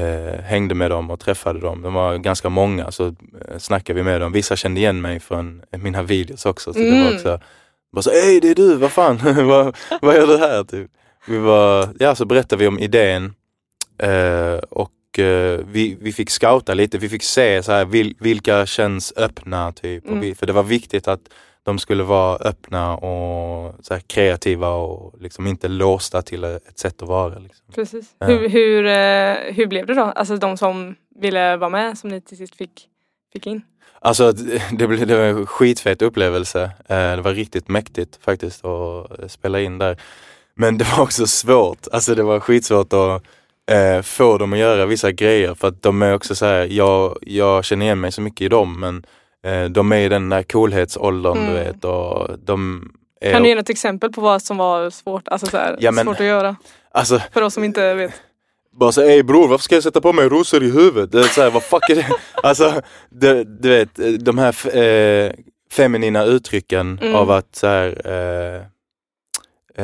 eh, 0.01 0.41
hängde 0.41 0.75
med 0.75 0.91
dem 0.91 1.11
och 1.11 1.19
träffade 1.19 1.59
dem. 1.59 1.81
De 1.81 1.93
var 1.93 2.17
ganska 2.17 2.49
många, 2.49 2.91
så 2.91 3.07
eh, 3.07 3.57
snackade 3.57 3.97
vi 3.97 4.03
med 4.03 4.21
dem. 4.21 4.31
Vissa 4.31 4.55
kände 4.55 4.79
igen 4.79 5.01
mig 5.01 5.19
från 5.19 5.61
mina 5.71 6.03
videos 6.03 6.45
också. 6.45 6.73
Så 6.73 6.79
det 6.79 6.91
var 6.91 6.97
Mm. 6.97 7.15
också 7.15 7.39
bara 7.93 8.01
så, 8.01 8.09
hej 8.11 8.39
det 8.41 8.49
är 8.49 8.55
du, 8.55 8.75
vad 8.75 8.91
fan, 8.91 9.19
vad, 9.47 9.75
vad 10.01 10.15
gör 10.15 10.27
du 10.27 10.38
här? 10.38 10.63
Typ. 10.63 10.91
Vi 11.27 11.38
var, 11.38 11.88
ja, 11.99 12.15
så 12.15 12.25
berättade 12.25 12.59
vi 12.59 12.67
om 12.67 12.79
idén 12.79 13.33
eh, 13.97 14.57
och 14.69 14.91
eh, 15.17 15.59
vi, 15.65 15.97
vi 16.01 16.13
fick 16.13 16.29
scouta 16.29 16.73
lite, 16.73 16.97
vi 16.97 17.09
fick 17.09 17.23
se 17.23 17.63
så 17.63 17.71
här, 17.71 17.85
vil, 17.85 18.15
vilka 18.19 18.65
känns 18.65 19.13
öppna 19.17 19.71
typ. 19.71 20.05
Mm. 20.05 20.17
Och 20.17 20.23
vi, 20.23 20.35
för 20.35 20.45
det 20.45 20.53
var 20.53 20.63
viktigt 20.63 21.07
att 21.07 21.29
de 21.63 21.79
skulle 21.79 22.03
vara 22.03 22.37
öppna 22.37 22.97
och 22.97 23.75
så 23.85 23.93
här, 23.93 24.01
kreativa 24.07 24.69
och 24.69 25.21
liksom 25.21 25.47
inte 25.47 25.67
låsta 25.67 26.21
till 26.21 26.43
ett 26.43 26.79
sätt 26.79 27.01
att 27.01 27.07
vara. 27.07 27.39
Liksom. 27.39 27.65
Precis. 27.75 28.15
Ja. 28.19 28.27
Hur, 28.27 28.49
hur, 28.49 28.85
eh, 28.85 29.53
hur 29.53 29.67
blev 29.67 29.85
det 29.85 29.93
då? 29.93 30.01
Alltså 30.03 30.37
de 30.37 30.57
som 30.57 30.95
ville 31.15 31.57
vara 31.57 31.69
med 31.69 31.97
som 31.97 32.09
ni 32.09 32.21
till 32.21 32.37
sist 32.37 32.55
fick, 32.55 32.87
fick 33.33 33.47
in? 33.47 33.61
Alltså 34.01 34.31
det, 34.71 34.87
blev, 34.87 35.07
det 35.07 35.15
var 35.15 35.23
en 35.23 35.45
skitfet 35.45 36.01
upplevelse. 36.01 36.63
Eh, 36.63 37.15
det 37.15 37.21
var 37.21 37.33
riktigt 37.33 37.67
mäktigt 37.67 38.19
faktiskt 38.21 38.65
att 38.65 39.31
spela 39.31 39.59
in 39.59 39.77
där. 39.77 40.01
Men 40.53 40.77
det 40.77 40.85
var 40.97 41.03
också 41.03 41.27
svårt. 41.27 41.87
Alltså 41.91 42.15
det 42.15 42.23
var 42.23 42.39
skitsvårt 42.39 42.93
att 42.93 43.23
eh, 43.69 44.01
få 44.01 44.38
dem 44.38 44.53
att 44.53 44.59
göra 44.59 44.85
vissa 44.85 45.11
grejer 45.11 45.53
för 45.55 45.67
att 45.67 45.81
de 45.81 46.01
är 46.01 46.13
också 46.13 46.35
så 46.35 46.45
här, 46.45 46.67
jag, 46.71 47.17
jag 47.21 47.65
känner 47.65 47.85
igen 47.85 47.99
mig 47.99 48.11
så 48.11 48.21
mycket 48.21 48.41
i 48.41 48.47
dem 48.47 48.79
men 48.79 49.05
eh, 49.43 49.69
de 49.69 49.91
är 49.91 49.97
i 49.97 50.09
den 50.09 50.29
där 50.29 50.43
coolhetsåldern 50.43 51.33
du 51.38 51.41
Mm. 51.41 51.53
vet 51.53 51.85
och 51.85 52.29
de 52.45 52.89
är... 53.21 53.31
Kan 53.31 53.43
du 53.43 53.49
ge 53.49 53.55
något 53.55 53.69
exempel 53.69 54.11
på 54.11 54.21
vad 54.21 54.41
som 54.41 54.57
var 54.57 54.89
svårt, 54.89 55.27
alltså 55.27 55.47
så 55.47 55.57
här, 55.57 55.77
Ja, 55.79 55.91
men- 55.91 56.05
svårt 56.05 56.19
att 56.19 56.25
göra? 56.25 56.55
Alltså 56.91 57.19
För 57.33 57.41
oss 57.41 57.53
som 57.53 57.63
inte 57.63 57.93
vet. 57.93 58.11
bara 58.71 58.91
så 58.91 59.01
ey 59.01 59.23
bror 59.23 59.47
varför 59.47 59.63
ska 59.63 59.75
jag 59.75 59.83
sätta 59.83 60.01
på 60.01 60.13
mig 60.13 60.29
rosor 60.29 60.63
i 60.63 60.71
huvudet? 60.71 61.11
Det 61.11 61.19
är 61.19 61.23
så 61.23 61.41
här, 61.41 61.49
vad 61.51 61.63
fuck 61.63 61.89
är 61.89 61.95
det? 61.95 62.07
Alltså, 62.43 62.81
det, 63.09 63.43
du 63.43 63.69
vet, 63.69 64.23
de 64.25 64.38
här, 64.38 64.77
eh, 64.77 65.31
feminina 65.71 66.23
uttrycken 66.23 66.99
Mm. 67.01 67.15
av 67.15 67.31
att 67.31 67.55
så 67.55 67.67
här, 67.67 68.01
eh, 68.05 68.61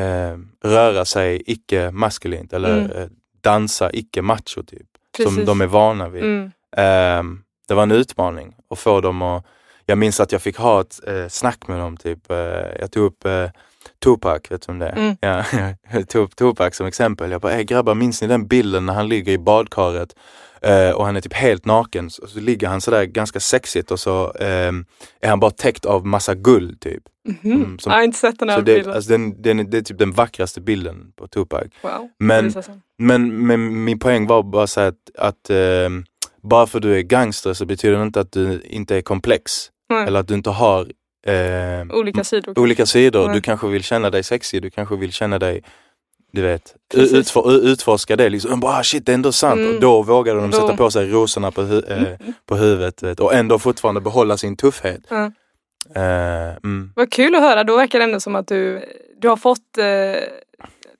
eh, 0.02 0.38
röra 0.64 1.06
sig 1.06 1.44
icke 1.46 1.92
maskulint 1.92 2.54
eller 2.54 2.78
Mm. 2.78 3.10
Dansa 3.46 3.90
icke 3.94 4.22
macho 4.22 4.64
typ. 4.64 4.88
Som 5.18 5.26
Precis. 5.26 5.46
de 5.46 5.62
är 5.62 5.68
vana 5.68 6.10
vid. 6.10 6.24
Mm. 6.24 6.52
Ehm, 6.78 7.42
det 7.68 7.74
var 7.74 7.84
en 7.84 7.92
utmaning 7.92 8.56
att 8.70 8.80
få 8.80 9.02
dem 9.02 9.22
att... 9.22 9.46
Jag 9.86 9.98
minns 9.98 10.20
att 10.20 10.32
jag 10.32 10.42
fick 10.42 10.58
ha 10.58 10.82
ett 10.82 11.00
eh, 11.08 11.28
snack 11.28 11.68
med 11.68 11.80
dem. 11.80 11.98
Typ, 11.98 12.32
eh, 12.32 12.38
jag 12.80 12.92
tog 12.92 13.04
upp 13.04 13.26
eh, 13.26 13.50
Tupac, 14.04 14.42
vet 14.50 14.68
du 14.68 14.72
om 14.72 14.80
det 14.80 14.88
är? 14.88 14.96
Mm. 14.96 15.18
Ja, 15.20 15.44
jag 15.92 16.10
tog 16.10 16.24
upp 16.24 16.36
Tupac 16.36 16.76
som 16.76 16.88
exempel. 16.88 17.32
Jag 17.32 17.42
bara, 17.42 17.64
grabbar 17.64 17.96
minns 17.96 18.22
ni 18.22 18.28
den 18.28 18.48
bilden 18.48 18.86
när 18.86 18.94
han 18.94 19.10
ligger 19.10 19.34
i 19.34 19.38
badkaret 19.38 20.16
eh, 20.66 20.90
och 20.92 21.06
han 21.06 21.16
är 21.16 21.22
typ 21.22 21.34
helt 21.34 21.66
naken. 21.66 22.10
Så, 22.10 22.28
så 22.28 22.40
ligger 22.40 22.68
han 22.68 22.82
sådär 22.82 23.04
ganska 23.06 23.40
sexigt 23.40 23.92
och 23.92 24.00
så 24.00 24.34
ehm, 24.40 24.86
är 25.22 25.30
han 25.30 25.40
bara 25.40 25.52
täckt 25.52 25.86
av 25.86 26.06
massa 26.06 26.36
guld 26.36 26.80
typ. 26.82 27.04
Mhm. 27.28 27.52
Mm, 27.54 27.80
som- 27.80 27.92
jag 27.92 27.98
har 28.00 28.04
inte 28.04 28.18
sett 28.18 28.40
den 28.40 28.50
här 28.50 28.58
det, 28.62 28.64
bilden. 28.76 28.94
alltså, 28.94 29.12
den, 29.12 29.42
den, 29.42 29.70
det 29.70 29.78
är 29.78 29.82
typ 29.82 29.98
den 30.00 30.12
vackraste 30.12 30.62
bilden 30.62 31.12
på 31.16 31.28
Tupac. 31.28 31.64
wow. 31.82 32.10
Men 32.20 32.54
men, 32.98 33.48
men 33.48 33.84
min 33.84 34.00
poäng 34.00 34.28
var 34.28 34.44
bara 34.44 34.68
så 34.68 34.82
att, 34.82 34.96
att 35.18 35.50
eh, 35.50 35.90
bara 36.44 36.68
för 36.68 36.80
du 36.80 36.98
är 36.98 37.02
gangster 37.02 37.54
så 37.54 37.66
betyder 37.66 37.98
det 37.98 38.04
inte 38.04 38.20
att 38.20 38.32
du 38.32 38.62
inte 38.66 38.96
är 38.98 39.02
komplex. 39.02 39.52
Nej. 39.90 40.08
Eller 40.08 40.20
att 40.20 40.28
du 40.28 40.34
inte 40.34 40.50
har 40.50 40.92
eh, 41.28 41.98
Olika 41.98 42.24
sidor. 42.24 42.60
olika 42.60 42.86
sidor. 42.86 43.34
Du 43.34 43.42
kanske 43.42 43.68
vill 43.68 43.84
känna 43.84 44.10
dig 44.10 44.24
sexig, 44.24 44.62
du 44.62 44.70
kanske 44.70 44.96
vill 44.96 45.12
känna 45.12 45.40
dig, 45.40 45.64
du 46.36 46.42
vet, 46.42 46.76
Precis. 46.94 47.14
utfor, 47.14 47.54
utforska 47.54 48.16
det. 48.16 48.30
Liksom. 48.30 48.60
Bara, 48.60 48.78
ah, 48.80 48.84
shit, 48.84 49.06
det 49.06 49.12
är 49.12 49.14
ändå 49.14 49.32
sant. 49.32 49.60
Mm. 49.60 49.76
Och 49.76 49.82
då 49.82 50.02
vågade 50.02 50.40
de 50.40 50.52
Då- 50.52 50.58
sätta 50.58 50.78
på 50.78 50.92
sig 50.92 51.10
rosorna 51.10 51.52
på, 51.52 51.62
hu- 51.62 51.92
eh, 51.92 51.98
Mm. 52.04 52.34
på 52.46 52.56
huvudet 52.56 53.04
vet, 53.04 53.20
och 53.20 53.34
ändå 53.34 53.60
fortfarande 53.60 54.02
behålla 54.02 54.38
sin 54.38 54.58
tuffhet. 54.58 55.02
Ja. 55.10 55.32
Eh, 55.96 56.56
mm. 56.64 56.92
Vad 56.96 57.12
kul 57.12 57.36
att 57.36 57.42
höra, 57.42 57.64
då 57.64 57.78
verkar 57.78 58.00
det 58.00 58.06
ändå 58.06 58.20
som 58.20 58.36
att 58.36 58.48
du, 58.48 58.82
du 59.22 59.30
har 59.30 59.38
fått 59.38 59.78
eh, 59.78 59.86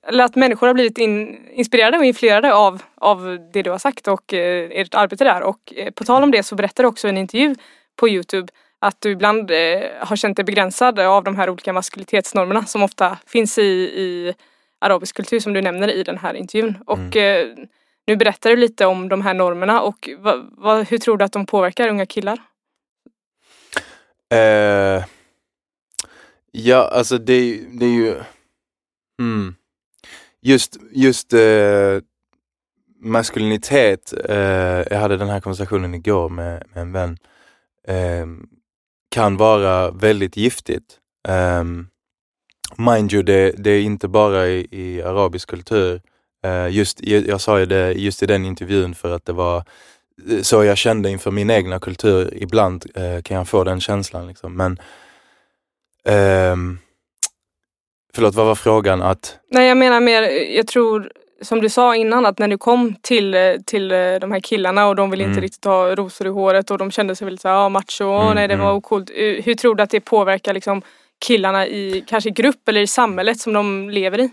eller 0.08 0.24
att 0.24 0.36
människor 0.36 0.66
har 0.66 0.74
blivit 0.74 0.98
in, 0.98 1.38
inspirerade 1.52 1.98
och 1.98 2.04
influerade 2.04 2.54
av, 2.54 2.82
av 3.00 3.38
det 3.52 3.62
du 3.62 3.70
har 3.70 3.78
sagt 3.78 4.08
och 4.08 4.34
eh, 4.34 4.68
ert 4.70 4.94
arbete 4.94 5.24
där. 5.24 5.42
Och 5.42 5.72
eh, 5.76 5.90
på 5.90 6.04
tal 6.04 6.22
om 6.22 6.30
det 6.30 6.42
så 6.42 6.54
berättar 6.54 6.82
du 6.82 6.88
också 6.88 7.06
i 7.06 7.10
en 7.10 7.18
intervju 7.18 7.54
på 7.96 8.08
Youtube 8.08 8.48
att 8.78 8.96
du 9.00 9.10
ibland 9.10 9.50
eh, 9.50 9.56
har 10.00 10.16
känt 10.16 10.36
dig 10.36 10.44
begränsad 10.44 10.98
av 10.98 11.24
de 11.24 11.36
här 11.36 11.50
olika 11.50 11.72
maskulinitetsnormerna 11.72 12.64
som 12.64 12.82
ofta 12.82 13.18
finns 13.26 13.58
i, 13.58 13.62
i 13.62 14.34
arabisk 14.80 15.16
kultur 15.16 15.40
som 15.40 15.52
du 15.52 15.62
nämner 15.62 15.88
i 15.88 16.02
den 16.02 16.18
här 16.18 16.34
intervjun. 16.34 16.78
Och 16.86 17.16
eh, 17.16 17.54
nu 18.06 18.16
berättar 18.16 18.50
du 18.50 18.56
lite 18.56 18.86
om 18.86 19.08
de 19.08 19.22
här 19.22 19.34
normerna 19.34 19.80
och 19.80 20.08
va, 20.18 20.48
va, 20.50 20.82
hur 20.82 20.98
tror 20.98 21.16
du 21.16 21.24
att 21.24 21.32
de 21.32 21.46
påverkar 21.46 21.88
unga 21.88 22.06
killar? 22.06 22.38
Eh, 24.34 25.04
ja, 26.52 26.88
alltså 26.92 27.18
det, 27.18 27.32
är 27.32 27.44
ju- 27.44 27.68
det 27.78 27.86
är 27.86 27.90
ju... 27.90 28.14
Mm. 29.20 29.54
Just, 30.40 30.76
just 30.92 31.32
eh, 31.32 31.98
maskulinitet, 33.00 34.14
eh, 34.28 34.36
jag 34.90 34.98
hade 34.98 35.16
den 35.16 35.28
här 35.28 35.40
konversationen 35.40 35.94
igår 35.94 36.28
med, 36.28 36.64
med 36.74 36.82
en 36.82 36.92
vän, 36.92 37.18
eh, 37.88 38.26
kan 39.10 39.36
vara 39.36 39.90
väldigt 39.90 40.36
giftigt. 40.36 40.98
Um, 41.28 41.88
mind 42.76 43.12
you, 43.12 43.22
det, 43.22 43.50
det 43.58 43.70
är 43.70 43.80
inte 43.80 44.08
bara 44.08 44.46
i, 44.48 44.66
i 44.70 45.02
arabisk 45.02 45.50
kultur. 45.50 46.00
Eh, 46.44 46.68
just, 46.68 47.00
jag, 47.02 47.40
sa 47.40 47.58
ju 47.58 47.66
det 47.66 47.92
just 47.92 48.22
i 48.22 48.26
den 48.26 48.44
intervjun 48.44 48.94
för 48.94 49.14
att 49.14 49.24
det 49.24 49.32
var 49.32 49.64
så 50.42 50.64
jag 50.64 50.76
kände 50.78 51.10
inför 51.10 51.30
min 51.30 51.50
egna 51.50 51.78
kultur. 51.78 52.34
Ibland 52.34 52.84
eh, 52.94 53.22
kan 53.22 53.36
jag 53.36 53.48
få 53.48 53.64
den 53.64 53.80
känslan. 53.80 54.26
Liksom. 54.28 54.56
Men 54.56 54.78
ehm, 56.08 56.78
Förlåt, 58.14 58.34
vad 58.34 58.46
var 58.46 58.54
frågan? 58.54 59.02
Att, 59.02 59.38
Nej 59.50 59.68
jag 59.68 59.76
menar 59.76 60.00
mer, 60.00 60.22
jag 60.56 60.66
tror 60.66 61.10
som 61.42 61.60
du 61.60 61.68
sa 61.68 61.96
innan 61.96 62.26
att 62.26 62.38
när 62.38 62.48
du 62.48 62.58
kom 62.58 62.94
till, 63.02 63.34
eh, 63.34 63.52
till 63.66 63.88
de 64.20 64.32
här 64.32 64.40
killarna 64.40 64.86
och 64.86 64.96
de 64.96 65.10
ville 65.10 65.22
inte 65.24 65.32
Mm. 65.32 65.42
riktigt 65.42 65.64
ha 65.64 65.94
rosor 65.94 66.26
i 66.26 66.30
håret 66.30 66.70
och 66.70 66.78
de 66.78 66.90
kände 66.90 67.16
sig 67.16 67.24
väldigt 67.24 67.40
såhär, 67.40 67.54
ja 67.54 67.68
macho, 67.68 68.04
Mm, 68.04 68.34
nej 68.34 68.48
det 68.48 68.56
var 68.56 68.64
mm. 68.64 68.76
ocoolt. 68.76 69.10
Eh, 69.10 69.44
Hur 69.44 69.54
tror 69.54 69.74
du 69.74 69.82
att 69.82 69.90
det 69.90 70.00
påverkar 70.00 70.54
liksom 70.54 70.82
killarna 71.24 71.66
i 71.66 72.04
kanske 72.06 72.30
grupp 72.30 72.68
eller 72.68 72.80
i 72.80 72.86
samhället 72.86 73.40
som 73.40 73.52
de 73.52 73.90
lever 73.90 74.20
i? 74.20 74.30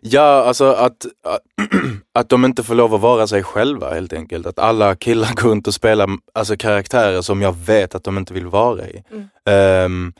ja, 0.00 0.44
alltså 0.44 0.64
att, 0.64 1.06
att, 1.24 1.40
att 2.14 2.28
de 2.28 2.44
inte 2.44 2.62
får 2.62 2.74
lov 2.74 2.94
att 2.94 3.00
vara 3.00 3.26
sig 3.26 3.42
själva 3.42 3.94
helt 3.94 4.12
enkelt. 4.12 4.46
Att 4.46 4.58
alla 4.58 4.96
killar 4.96 5.34
går 5.34 5.48
runt 5.48 5.66
och 5.66 5.74
spelar 5.74 6.08
alltså, 6.34 6.56
karaktärer 6.56 7.22
som 7.22 7.42
jag 7.42 7.56
vet 7.56 7.94
att 7.94 8.04
de 8.04 8.18
inte 8.18 8.34
vill 8.34 8.46
vara 8.46 8.88
i. 8.88 9.04
Mm. 9.10 9.28
Ehm, 9.44 10.12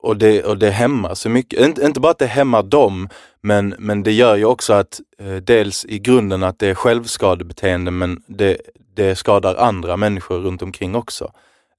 och, 0.00 0.16
det, 0.16 0.42
och 0.42 0.58
det 0.58 0.70
hämmar 0.70 1.14
så 1.14 1.28
mycket. 1.28 1.60
Inte, 1.60 1.86
inte 1.86 2.00
bara 2.00 2.12
att 2.12 2.18
det 2.18 2.26
hämmar 2.26 2.62
dem, 2.62 3.08
men, 3.40 3.74
men 3.78 4.02
det 4.02 4.12
gör 4.12 4.36
ju 4.36 4.44
också 4.44 4.72
att 4.72 5.00
eh, 5.18 5.36
dels 5.36 5.84
i 5.84 5.98
grunden 5.98 6.42
att 6.42 6.58
det 6.58 6.68
är 6.68 6.74
självskadebeteende 6.74 7.90
men 7.90 8.22
det, 8.26 8.56
det 8.96 9.16
skadar 9.16 9.54
andra 9.54 9.96
människor 9.96 10.38
runt 10.38 10.62
omkring 10.62 10.94
också. 10.94 11.32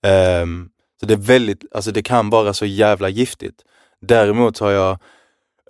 Ehm, 0.03 0.69
så 0.99 1.05
det 1.05 1.13
är 1.13 1.17
väldigt, 1.17 1.65
alltså 1.71 1.91
det 1.91 2.03
kan 2.03 2.29
vara 2.29 2.53
så 2.53 2.65
jävla 2.65 3.09
giftigt. 3.09 3.61
Däremot 4.01 4.59
har 4.59 4.71
jag 4.71 4.97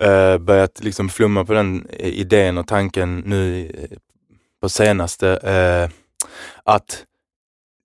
eh, 0.00 0.38
börjat 0.38 0.84
liksom 0.84 1.08
flumma 1.08 1.44
på 1.44 1.52
den 1.52 1.86
eh, 1.90 2.08
idén 2.08 2.58
och 2.58 2.66
tanken 2.66 3.18
nu 3.18 3.66
eh, 3.66 3.98
på 4.60 4.68
senaste 4.68 5.36
eh, 5.36 5.90
att 6.64 7.04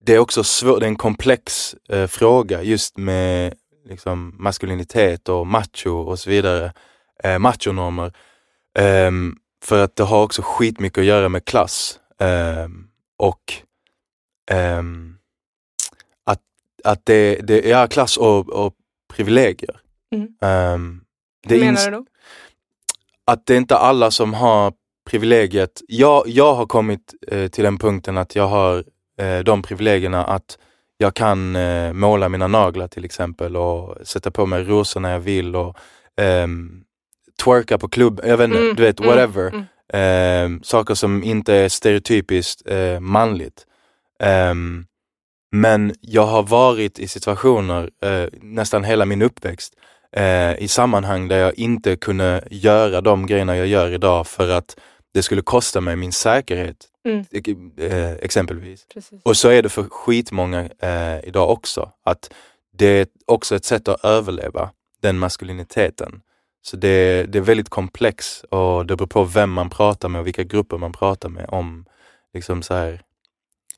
det 0.06 0.14
är 0.16 0.20
också 0.20 0.44
svårt, 0.44 0.80
det 0.80 0.86
är 0.86 0.88
en 0.88 0.96
komplex 0.96 1.76
eh, 1.90 2.08
fråga 2.08 2.64
just 2.64 2.98
med 2.98 3.54
liksom, 3.90 4.36
maskulinitet 4.40 5.30
och 5.30 5.48
macho 5.48 5.92
och 5.92 6.20
så 6.20 6.30
vidare. 6.30 6.74
Eh, 7.24 7.40
machonormer. 7.40 8.14
Eh, 8.80 9.12
för 9.64 9.84
att 9.84 9.96
det 9.96 10.04
har 10.04 10.24
också 10.24 10.42
skitmycket 10.46 10.98
att 10.98 11.06
göra 11.06 11.30
med 11.30 11.46
klass. 11.46 12.00
Ehm, 12.20 12.88
och 13.18 13.54
ehm, 14.52 15.18
att, 16.84 17.06
det, 17.06 17.36
det 17.36 17.72
är 17.72 17.88
klass 17.88 18.18
och, 18.18 18.50
och 18.50 18.74
privilegier. 19.14 19.80
Mm. 20.16 21.02
Det 21.48 21.56
Hur 21.56 21.66
menar 21.66 21.86
du 21.86 21.98
då? 21.98 22.06
att 23.26 23.46
det 23.46 23.54
är 23.54 23.58
inte 23.58 23.78
alla 23.78 24.12
som 24.12 24.34
har 24.34 24.74
privilegiet. 25.10 25.82
Jag, 25.88 26.24
jag 26.28 26.54
har 26.56 26.66
kommit 26.66 27.14
eh, 27.28 27.48
till 27.48 27.64
den 27.64 27.78
punkten 27.78 28.18
att 28.18 28.36
jag 28.36 28.48
har 28.48 28.84
eh, 29.20 29.40
de 29.40 29.62
privilegierna 29.62 30.24
att 30.26 30.58
jag 30.98 31.14
kan 31.14 31.56
eh, 31.56 31.94
måla 31.94 32.30
mina 32.30 32.48
naglar 32.48 32.88
till 32.88 33.06
exempel 33.06 33.58
och 33.58 33.98
sätta 34.08 34.32
på 34.32 34.46
mig 34.46 34.64
rosor 34.64 35.00
när 35.00 35.12
jag 35.12 35.20
vill 35.20 35.56
och 35.56 35.78
ehm, 36.22 36.84
twerka 37.44 37.78
på 37.78 37.90
klubb, 37.90 38.22
jag 38.24 38.38
vet 38.38 38.46
inte, 38.46 38.60
Mm, 38.60 38.76
du 38.76 38.84
vet, 38.84 39.00
mm, 39.00 39.10
whatever. 39.10 39.48
mm. 39.48 39.64
Ehm, 39.94 40.64
saker 40.64 40.94
som 40.94 41.24
inte 41.24 41.54
är 41.54 41.70
stereotypiskt 41.70 42.62
eh, 42.70 43.00
manligt. 43.00 43.66
Ehm, 44.20 44.86
men 45.52 45.96
jag 46.02 46.26
har 46.26 46.44
varit 46.44 47.00
i 47.00 47.08
situationer 47.08 47.90
eh, 48.04 48.26
nästan 48.42 48.84
hela 48.84 49.06
min 49.06 49.22
uppväxt 49.22 49.74
eh, 50.12 50.64
i 50.64 50.68
sammanhang 50.68 51.28
där 51.28 51.38
jag 51.38 51.60
inte 51.60 51.96
kunde 51.96 52.48
göra 52.52 53.02
de 53.02 53.26
grejerna 53.26 53.58
jag 53.58 53.68
gör 53.68 53.92
idag 53.92 54.28
för 54.28 54.50
att 54.50 54.78
det 55.14 55.24
skulle 55.24 55.42
kosta 55.42 55.82
mig 55.82 55.96
min 55.96 56.12
säkerhet. 56.12 56.88
Mm. 57.06 57.26
Eh, 57.78 58.12
exempelvis. 58.12 58.86
Precis. 58.94 59.22
Och 59.24 59.38
så 59.38 59.50
är 59.50 59.64
det 59.64 59.70
för 59.70 59.84
skitmånga 59.84 60.70
eh, 60.80 61.20
idag 61.24 61.50
också. 61.50 61.92
Att 62.04 62.34
det 62.74 62.86
är 62.86 63.08
också 63.26 63.56
ett 63.56 63.66
sätt 63.66 63.88
att 63.88 64.06
överleva 64.06 64.70
den 65.02 65.20
maskuliniteten. 65.20 66.22
Så 66.62 66.78
det, 66.78 67.24
det 67.24 67.38
är 67.38 67.42
väldigt 67.42 67.70
komplex 67.70 68.44
och 68.44 68.86
det 68.86 68.96
beror 68.96 69.08
på 69.08 69.24
vem 69.24 69.52
man 69.52 69.70
pratar 69.70 70.10
med 70.10 70.22
och 70.22 70.28
vilka 70.28 70.44
grupper 70.44 70.78
man 70.78 70.92
pratar 70.92 71.30
med 71.30 71.46
om 71.50 71.86
liksom 72.34 72.62
så 72.62 72.74
här, 72.74 73.02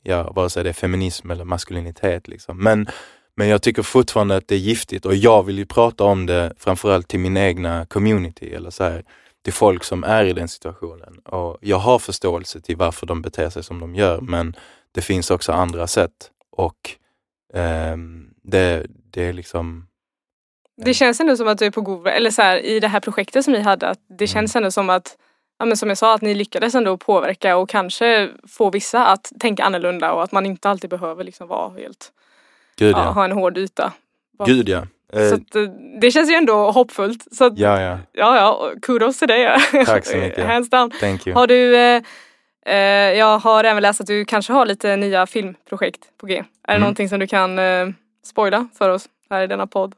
ja, 0.03 0.31
vare 0.31 0.49
sig 0.49 0.63
det 0.63 0.69
är 0.69 0.73
feminism 0.73 1.31
eller 1.31 1.45
maskulinitet. 1.45 2.27
Liksom. 2.27 2.57
Men, 2.63 2.87
men 3.35 3.47
jag 3.47 3.61
tycker 3.61 3.83
fortfarande 3.83 4.35
att 4.35 4.47
det 4.47 4.55
är 4.55 4.59
giftigt 4.59 5.05
och 5.05 5.15
jag 5.15 5.43
vill 5.43 5.57
ju 5.57 5.65
prata 5.65 6.03
om 6.03 6.25
det 6.25 6.53
framförallt 6.57 7.07
till 7.07 7.19
min 7.19 7.37
egna 7.37 7.85
community 7.85 8.53
eller 8.53 8.69
så 8.69 8.83
här, 8.83 9.03
till 9.43 9.53
folk 9.53 9.83
som 9.83 10.03
är 10.03 10.25
i 10.25 10.33
den 10.33 10.47
situationen. 10.47 11.19
Och 11.19 11.57
jag 11.61 11.77
har 11.77 11.99
förståelse 11.99 12.61
till 12.61 12.77
varför 12.77 13.05
de 13.05 13.21
beter 13.21 13.49
sig 13.49 13.63
som 13.63 13.79
de 13.79 13.95
gör 13.95 14.21
men 14.21 14.55
det 14.91 15.01
finns 15.01 15.31
också 15.31 15.51
andra 15.51 15.87
sätt 15.87 16.31
och 16.51 16.77
ehm, 17.53 18.29
det, 18.43 18.85
det 19.11 19.23
är 19.23 19.33
liksom 19.33 19.87
Det 20.85 20.93
känns 20.93 21.19
ändå 21.19 21.37
som 21.37 21.47
att 21.47 21.57
du 21.57 21.65
är 21.65 21.71
på 21.71 21.81
god 21.81 22.03
väg, 22.03 22.17
eller 22.17 22.31
så 22.31 22.41
här, 22.41 22.57
i 22.57 22.79
det 22.79 22.87
här 22.87 22.99
projektet 22.99 23.43
som 23.43 23.53
ni 23.53 23.59
hade, 23.61 23.87
att 23.87 23.97
Mm. 24.09 24.17
det 24.17 24.27
känns 24.27 24.55
ändå 24.55 24.71
som 24.71 24.89
att 24.89 25.17
Ja, 25.59 25.65
men 25.65 25.77
som 25.77 25.89
jag 25.89 25.97
sa, 25.97 26.13
att 26.15 26.21
ni 26.21 26.33
lyckades 26.33 26.75
ändå 26.75 26.97
påverka 26.97 27.57
och 27.57 27.69
kanske 27.69 28.29
få 28.47 28.69
vissa 28.69 29.05
att 29.05 29.31
tänka 29.39 29.63
annorlunda 29.63 30.11
och 30.13 30.23
att 30.23 30.31
man 30.31 30.45
inte 30.45 30.69
alltid 30.69 30.89
behöver 30.89 31.23
liksom 31.23 31.47
vara 31.47 31.69
helt, 31.73 32.11
Gud 32.75 32.95
ja, 32.95 33.03
ja. 33.05 33.11
ha 33.11 33.25
en 33.25 33.31
hård 33.31 33.57
yta. 33.57 33.93
Gud 34.45 34.69
ja. 34.69 34.81
Eh, 35.13 35.29
Så 35.29 35.35
att, 35.35 35.55
eh, 35.55 35.61
det 36.01 36.11
känns 36.11 36.29
ju 36.29 36.33
ändå 36.35 36.71
hoppfullt. 36.71 37.27
Så 37.35 37.45
att, 37.45 37.57
ja. 37.59 37.81
ja, 37.81 37.97
ja. 38.13 38.35
ja, 38.35 38.71
kudos 38.81 39.19
till 39.19 39.27
dig. 39.27 39.57
Tack 39.85 40.05
så 40.05 40.17
mycket. 40.17 40.45
Hands 40.45 40.69
down. 40.69 40.91
Thank 40.91 41.27
you. 41.27 41.35
Har 41.35 41.47
du, 41.47 41.75
eh, 41.77 42.01
eh, 42.65 42.77
jag 43.17 43.39
har 43.39 43.63
även 43.63 43.81
läst 43.83 44.01
att 44.01 44.07
du 44.07 44.25
kanske 44.25 44.53
har 44.53 44.65
lite 44.65 44.95
nya 44.95 45.25
filmprojekt 45.25 45.99
på 46.17 46.25
G. 46.25 46.35
Är 46.37 46.43
det 46.67 46.71
Mm. 46.73 46.81
någonting 46.81 47.09
som 47.09 47.19
du 47.19 47.27
kan 47.27 47.59
eh, 47.59 47.87
spoila 48.25 48.67
för 48.77 48.89
oss 48.89 49.05
här 49.29 49.43
i 49.43 49.47
denna 49.47 49.67
podd? 49.67 49.95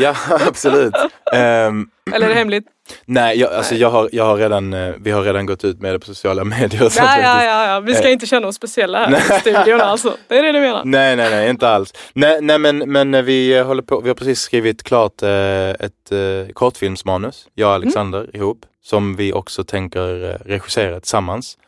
Ja, 0.00 0.14
absolut. 0.46 0.94
Ehm, 1.36 1.88
Eller 2.12 2.26
är 2.26 2.30
det 2.30 2.34
hemligt? 2.38 2.64
nej, 3.04 3.38
jag, 3.40 3.52
alltså, 3.52 3.74
Nej. 3.74 3.80
jag 3.80 3.90
har, 3.90 4.08
jag 4.12 4.24
har 4.24 4.36
redan, 4.36 4.72
eh, 4.74 4.94
vi 5.00 5.10
har 5.10 5.22
redan 5.22 5.46
gått 5.46 5.64
ut 5.64 5.80
med 5.80 5.94
det 5.94 5.98
på 5.98 6.06
sociala 6.06 6.44
medier. 6.54 6.82
Ja, 6.96 7.18
ja, 7.20 7.44
ja, 7.44 7.66
ja. 7.66 7.80
Vi 7.80 7.94
ska 7.94 8.06
Eh. 8.06 8.12
inte 8.12 8.26
känna 8.26 8.46
oss 8.48 8.56
speciella 8.56 9.06
här 9.06 9.36
i 9.36 9.40
studion 9.40 9.80
alltså. 9.80 10.16
Det 10.28 10.38
är 10.38 10.42
det 10.42 10.52
du 10.52 10.60
menar? 10.60 10.82
Nej, 10.84 11.16
nej, 11.16 11.30
nej, 11.30 11.50
inte 11.50 11.68
alls. 11.68 11.92
Nej, 12.12 12.38
nej 12.42 12.58
men, 12.58 12.78
men 12.78 13.14
eh, 13.14 13.22
vi 13.22 13.58
håller 13.60 13.82
på, 13.82 14.00
vi 14.00 14.08
har 14.08 14.14
precis 14.14 14.40
skrivit 14.40 14.82
klart 14.82 15.22
eh, 15.22 15.70
ett 15.70 16.12
eh, 16.12 16.52
kortfilmsmanus, 16.52 17.48
jag 17.54 17.68
och 17.68 17.74
Alexander 17.74 18.36
ihop, 18.36 18.58
som 18.84 19.16
vi 19.16 19.32
också 19.32 19.64
tänker 19.64 20.38
regissera 20.44 21.00
tillsammans. 21.00 21.58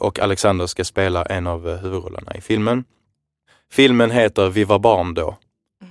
Och 0.00 0.18
Alexander 0.20 0.66
ska 0.66 0.84
spela 0.84 1.24
en 1.24 1.46
av 1.46 1.76
huvudrollerna 1.76 2.34
i 2.36 2.40
filmen. 2.40 2.84
Filmen 3.72 4.10
heter 4.10 4.48
Vi 4.48 4.64
var 4.64 4.78
barn 4.78 5.14
då. 5.14 5.36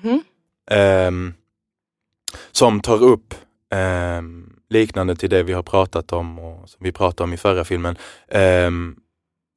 Mhm. 0.04 0.22
ehm, 0.72 1.34
som 2.52 2.82
tar 2.82 3.04
upp 3.04 3.34
ehm, 3.74 4.54
liknande 4.70 5.16
till 5.16 5.30
det 5.30 5.44
vi 5.44 5.54
har 5.54 5.64
pratat 5.64 6.14
om 6.14 6.40
och 6.40 6.70
som 6.70 6.84
vi 6.84 6.92
pratade 6.92 7.24
om 7.24 7.34
i 7.34 7.38
förra 7.38 7.64
filmen. 7.64 7.98
Um, 8.68 8.96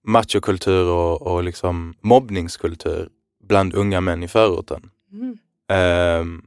machokultur 0.06 0.88
och, 0.88 1.22
och 1.22 1.44
liksom 1.44 1.94
mobbningskultur 2.00 3.08
bland 3.44 3.74
unga 3.74 4.00
män 4.00 4.22
i 4.22 4.28
förorten. 4.28 4.90
Mm. 5.12 5.38
Ehm, 5.68 6.44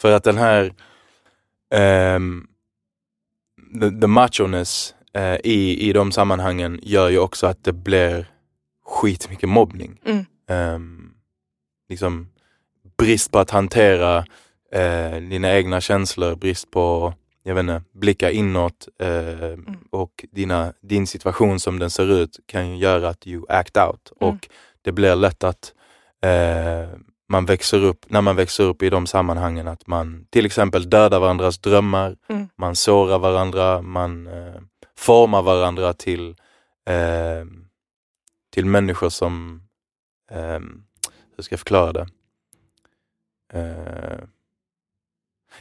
för 0.00 0.12
att 0.12 0.24
den 0.24 0.36
här 0.36 0.74
um, 2.16 2.48
the, 3.80 4.00
the 4.00 4.06
machoness 4.06 4.94
eh, 5.14 5.36
i, 5.44 5.88
i 5.88 5.92
de 5.92 6.12
sammanhangen 6.12 6.80
gör 6.82 7.08
ju 7.08 7.18
också 7.18 7.46
att 7.46 7.64
det 7.64 7.72
blir 7.72 8.30
skitmycket 8.84 9.48
mobbning. 9.48 10.00
Mm. 10.04 10.24
Ehm, 10.48 11.10
liksom 11.88 12.28
brist 12.98 13.32
på 13.32 13.38
att 13.38 13.50
hantera 13.50 14.24
eh, 14.72 15.16
dina 15.20 15.52
egna 15.54 15.80
känslor, 15.80 16.34
brist 16.36 16.70
på 16.70 17.14
jag 17.42 17.54
vet 17.54 17.62
inte, 17.62 17.82
blicka 17.92 18.30
inåt 18.30 18.88
eh, 19.00 19.58
och 19.90 20.24
dina, 20.32 20.72
din 20.80 21.06
situation 21.06 21.60
som 21.60 21.78
den 21.78 21.90
ser 21.90 22.10
ut 22.12 22.40
kan 22.46 22.78
göra 22.78 23.08
att 23.08 23.26
you 23.26 23.44
act 23.48 23.76
out 23.76 24.12
Mm. 24.20 24.34
och 24.34 24.48
det 24.82 24.92
blir 24.92 25.16
lätt 25.16 25.44
att 25.44 25.72
eh, 26.24 26.88
man 27.28 27.46
växer 27.46 27.84
upp, 27.84 28.10
när 28.10 28.20
man 28.20 28.36
växer 28.36 28.64
upp 28.64 28.82
i 28.82 28.90
de 28.90 29.06
sammanhangen 29.06 29.68
att 29.68 29.86
man 29.86 30.26
till 30.30 30.46
exempel 30.46 30.90
dödar 30.90 31.20
varandras 31.20 31.58
drömmar, 31.58 32.16
Mm. 32.28 32.48
man 32.56 32.76
sårar 32.76 33.18
varandra, 33.18 33.82
man 33.82 34.26
eh, 34.26 34.60
formar 34.96 35.42
varandra 35.42 35.92
till, 35.92 36.36
eh, 36.90 37.44
till 38.52 38.66
människor 38.66 39.08
som, 39.08 39.62
eh, 40.30 40.60
hur 41.36 41.42
ska 41.42 41.52
jag 41.52 41.60
förklara 41.60 41.92
det? 41.92 42.06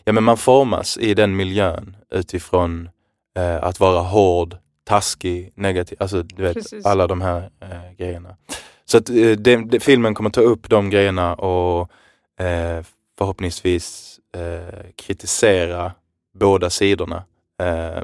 Ja 0.03 0.13
men 0.13 0.23
man 0.23 0.37
formas 0.37 0.97
i 0.97 1.13
den 1.13 1.35
miljön 1.35 1.95
utifrån 2.11 2.89
eh, 3.37 3.63
att 3.63 3.79
vara 3.79 4.01
hård, 4.01 4.57
taskig, 4.83 5.51
negativ, 5.55 5.97
alltså 6.01 6.23
du 6.23 6.43
vet 6.43 6.53
Precis. 6.53 6.85
alla 6.85 7.07
de 7.07 7.21
här 7.21 7.49
eh, 7.61 7.91
grejerna. 7.97 8.37
Så 8.85 8.97
att 8.97 9.09
eh, 9.09 9.15
det, 9.31 9.55
det, 9.69 9.79
filmen 9.79 10.13
kommer 10.15 10.29
ta 10.29 10.41
upp 10.41 10.69
de 10.69 10.89
grejerna 10.89 11.35
och 11.35 11.91
eh, 12.39 12.83
förhoppningsvis 13.17 14.19
eh, 14.35 14.85
kritisera 14.95 15.91
båda 16.33 16.69
sidorna. 16.69 17.23
Eh, 17.61 18.03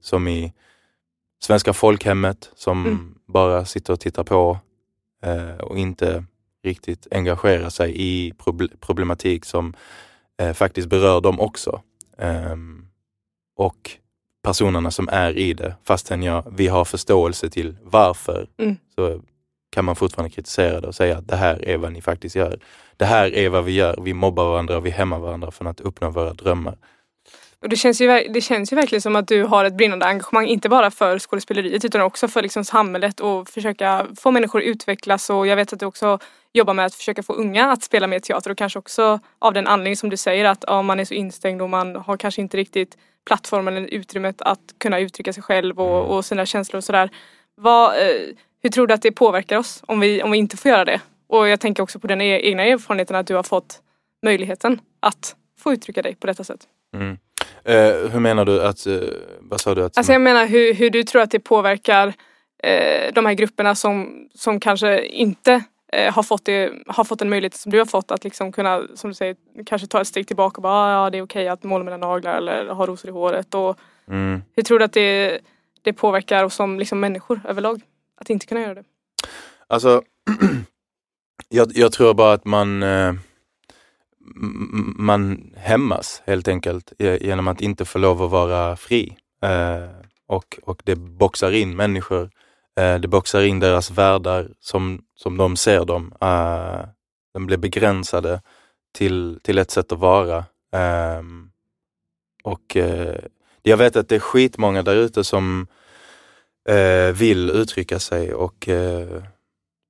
som 0.00 0.28
i 0.28 0.52
Svenska 1.42 1.72
folkhemmet 1.72 2.50
som 2.54 2.86
Mm. 2.86 3.14
bara 3.26 3.64
sitter 3.64 3.92
och 3.92 4.00
tittar 4.00 4.24
på 4.24 4.58
eh, 5.24 5.56
och 5.56 5.78
inte 5.78 6.24
riktigt 6.64 7.06
engagerar 7.10 7.68
sig 7.70 7.92
i 7.96 8.32
proble- 8.38 8.76
problematik 8.80 9.44
som 9.44 9.74
eh, 10.42 10.52
faktiskt 10.52 10.88
berör 10.88 11.20
dem 11.20 11.40
också. 11.40 11.80
Ehm, 12.18 12.86
och 13.56 13.90
personerna 14.44 14.90
som 14.90 15.08
är 15.08 15.36
i 15.38 15.52
det, 15.54 15.74
fastän 15.84 16.22
jag, 16.22 16.52
vi 16.56 16.68
har 16.68 16.84
förståelse 16.84 17.50
till 17.50 17.76
varför, 17.82 18.46
Mm. 18.58 18.76
så 18.94 19.20
kan 19.72 19.84
man 19.84 19.96
fortfarande 19.96 20.30
kritisera 20.34 20.80
det 20.80 20.86
och 20.88 20.94
säga 20.94 21.18
att 21.18 21.28
det 21.28 21.36
här 21.36 21.68
är 21.68 21.76
vad 21.76 21.92
ni 21.92 22.00
faktiskt 22.02 22.36
gör. 22.36 22.58
Det 22.96 23.04
här 23.04 23.34
är 23.34 23.48
vad 23.48 23.64
vi 23.64 23.72
gör. 23.72 23.98
Vi 24.02 24.14
mobbar 24.14 24.44
varandra 24.50 24.76
och 24.76 24.86
vi 24.86 24.90
hämmar 24.90 25.18
varandra 25.18 25.50
från 25.50 25.66
att 25.66 25.80
uppnå 25.80 26.10
våra 26.10 26.32
drömmar. 26.34 26.76
Och 27.62 27.68
det, 27.68 27.76
känns 27.76 28.00
ju, 28.00 28.28
det 28.28 28.40
känns 28.40 28.72
ju 28.72 28.76
verkligen 28.76 29.02
som 29.02 29.16
att 29.16 29.28
du 29.28 29.44
har 29.44 29.64
ett 29.64 29.76
brinnande 29.76 30.06
engagemang, 30.06 30.46
inte 30.46 30.68
bara 30.68 30.90
för 30.90 31.18
skådespeleriet 31.18 31.84
utan 31.84 32.00
också 32.00 32.28
för 32.28 32.42
liksom 32.42 32.64
samhället 32.64 33.20
och 33.20 33.48
försöka 33.48 34.06
få 34.20 34.30
människor 34.30 34.60
att 34.60 34.66
utvecklas 34.66 35.30
och 35.30 35.46
jag 35.46 35.56
vet 35.56 35.72
att 35.72 35.80
du 35.80 35.86
också 35.86 36.18
jobbar 36.52 36.74
med 36.74 36.86
att 36.86 36.94
försöka 36.94 37.22
få 37.22 37.32
unga 37.32 37.72
att 37.72 37.82
spela 37.82 38.06
mer 38.06 38.18
teater 38.18 38.50
och 38.50 38.58
kanske 38.58 38.78
också 38.78 39.20
av 39.38 39.52
den 39.52 39.66
anledning 39.66 39.96
som 39.96 40.10
du 40.10 40.16
säger 40.16 40.44
att 40.44 40.64
ja, 40.66 40.82
man 40.82 41.00
är 41.00 41.04
så 41.04 41.14
instängd 41.14 41.62
och 41.62 41.70
man 41.70 41.96
har 41.96 42.16
kanske 42.16 42.40
inte 42.40 42.56
riktigt 42.56 42.96
plattformen 43.26 43.76
eller 43.76 43.88
utrymmet 43.88 44.42
att 44.42 44.74
kunna 44.78 45.00
uttrycka 45.00 45.32
sig 45.32 45.42
själv 45.42 45.80
och, 45.80 46.16
och 46.16 46.24
sina 46.24 46.46
känslor 46.46 46.78
och 46.78 46.84
sådär. 46.84 47.10
Vad, 47.54 47.90
eh, 47.90 48.34
hur 48.62 48.70
tror 48.70 48.86
du 48.86 48.94
att 48.94 49.02
det 49.02 49.12
påverkar 49.12 49.58
oss 49.58 49.82
om 49.86 50.00
vi, 50.00 50.22
om 50.22 50.30
vi 50.30 50.38
inte 50.38 50.56
får 50.56 50.70
göra 50.70 50.84
det? 50.84 51.00
Och 51.26 51.48
jag 51.48 51.60
tänker 51.60 51.82
också 51.82 51.98
på 51.98 52.06
den 52.06 52.20
e-, 52.20 52.40
egna 52.48 52.64
erfarenheten 52.64 53.16
att 53.16 53.26
du 53.26 53.34
har 53.34 53.42
fått 53.42 53.80
möjligheten 54.22 54.80
att 55.00 55.36
få 55.58 55.72
uttrycka 55.72 56.02
dig 56.02 56.14
på 56.14 56.26
detta 56.26 56.44
sätt. 56.44 56.60
Mm. 56.94 57.18
Eh, 57.64 58.10
hur 58.10 58.20
menar 58.20 58.44
du 58.44 58.62
att, 58.62 58.86
eh, 58.86 58.98
vad 59.40 59.60
sa 59.60 59.74
du? 59.74 59.84
Att, 59.84 59.96
Alltså 59.98 60.12
jag 60.12 60.20
menar 60.22 60.46
hur, 60.46 60.74
hur 60.74 60.90
du 60.90 61.02
tror 61.02 61.22
att 61.22 61.30
det 61.30 61.40
påverkar 61.40 62.12
eh, 62.62 63.12
de 63.14 63.26
här 63.26 63.34
grupperna 63.34 63.74
som, 63.74 64.26
som 64.34 64.60
kanske 64.60 65.06
inte 65.06 65.62
eh, 65.92 66.12
har, 66.14 66.22
fått 66.22 66.44
det, 66.44 66.72
har 66.86 67.04
fått 67.04 67.22
en 67.22 67.28
möjlighet 67.28 67.54
som 67.54 67.72
du 67.72 67.78
har 67.78 67.86
fått 67.86 68.10
att 68.10 68.24
liksom 68.24 68.52
kunna, 68.52 68.82
som 68.94 69.10
du 69.10 69.14
säger, 69.14 69.36
kanske 69.66 69.86
ta 69.88 70.00
ett 70.00 70.06
steg 70.08 70.26
tillbaka 70.26 70.56
och 70.56 70.62
bara 70.62 70.72
"Ah, 70.72 71.04
ja 71.04 71.10
det 71.10 71.18
är 71.18 71.22
okej 71.22 71.48
att 71.48 71.62
måla 71.64 71.84
mina 71.84 71.96
naglar 71.96 72.36
eller 72.36 72.66
ha 72.66 72.86
rosor 72.86 73.10
i 73.10 73.12
håret. 73.12 73.54
Och 73.54 73.78
mm. 74.08 74.42
hur 74.56 74.62
tror 74.62 74.78
du 74.78 74.84
att 74.84 74.92
det, 74.92 75.40
det 75.82 75.92
påverkar 75.92 76.44
oss 76.44 76.54
som 76.54 76.78
liksom 76.78 77.00
människor 77.00 77.40
överlag? 77.48 77.80
Att 78.20 78.30
inte 78.30 78.46
kunna 78.46 78.60
göra 78.60 78.74
det. 78.74 78.84
Alltså, 79.68 80.02
jag, 81.48 81.72
jag 81.74 81.92
tror 81.92 82.14
bara 82.14 82.32
att 82.32 82.44
man, 82.44 82.82
eh, 82.82 83.12
man 84.96 85.52
hämmas 85.56 86.22
helt 86.26 86.48
enkelt 86.48 86.92
genom 86.98 87.48
att 87.48 87.60
inte 87.60 87.84
få 87.84 87.98
lov 87.98 88.22
att 88.22 88.30
vara 88.30 88.76
fri. 88.76 89.16
Eh, 89.42 89.88
och, 90.26 90.58
och 90.62 90.82
det 90.84 90.96
boxar 90.96 91.52
in 91.52 91.76
människor, 91.76 92.30
eh, 92.80 92.94
det 92.94 93.08
boxar 93.08 93.42
in 93.42 93.60
deras 93.60 93.90
världar 93.90 94.48
som, 94.60 95.02
som 95.14 95.36
de 95.36 95.56
ser 95.56 95.84
dem. 95.84 96.14
Eh, 96.20 96.84
de 97.34 97.46
blir 97.46 97.56
begränsade 97.56 98.42
till, 98.94 99.40
till 99.42 99.58
ett 99.58 99.70
sätt 99.70 99.92
att 99.92 99.98
vara. 99.98 100.44
Ehm, 100.72 101.50
och 102.44 102.76
eh, 102.76 103.24
jag 103.62 103.76
vet 103.76 103.96
att 103.96 104.08
det 104.08 104.14
är 104.14 104.20
skitmånga 104.20 104.82
där 104.82 104.96
ute 104.96 105.24
som 105.24 105.66
eh, 106.68 107.12
vill 107.14 107.50
uttrycka 107.50 107.98
sig 107.98 108.34
och 108.34 108.68
eh, 108.68 109.22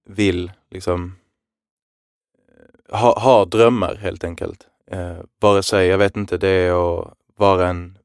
vill 0.09 0.53
liksom 0.71 1.17
ha, 2.93 3.19
ha 3.21 3.45
drömmar 3.45 3.95
helt 3.95 4.25
enkelt. 4.25 4.67
Eh, 4.91 5.17
vare 5.41 5.63
sig, 5.63 5.87
jag 5.89 5.99
vet 5.99 6.17
inte, 6.17 6.37
det 6.39 6.49
är 6.49 7.01
att 7.01 7.09
vara 7.37 7.69
en 7.69 7.99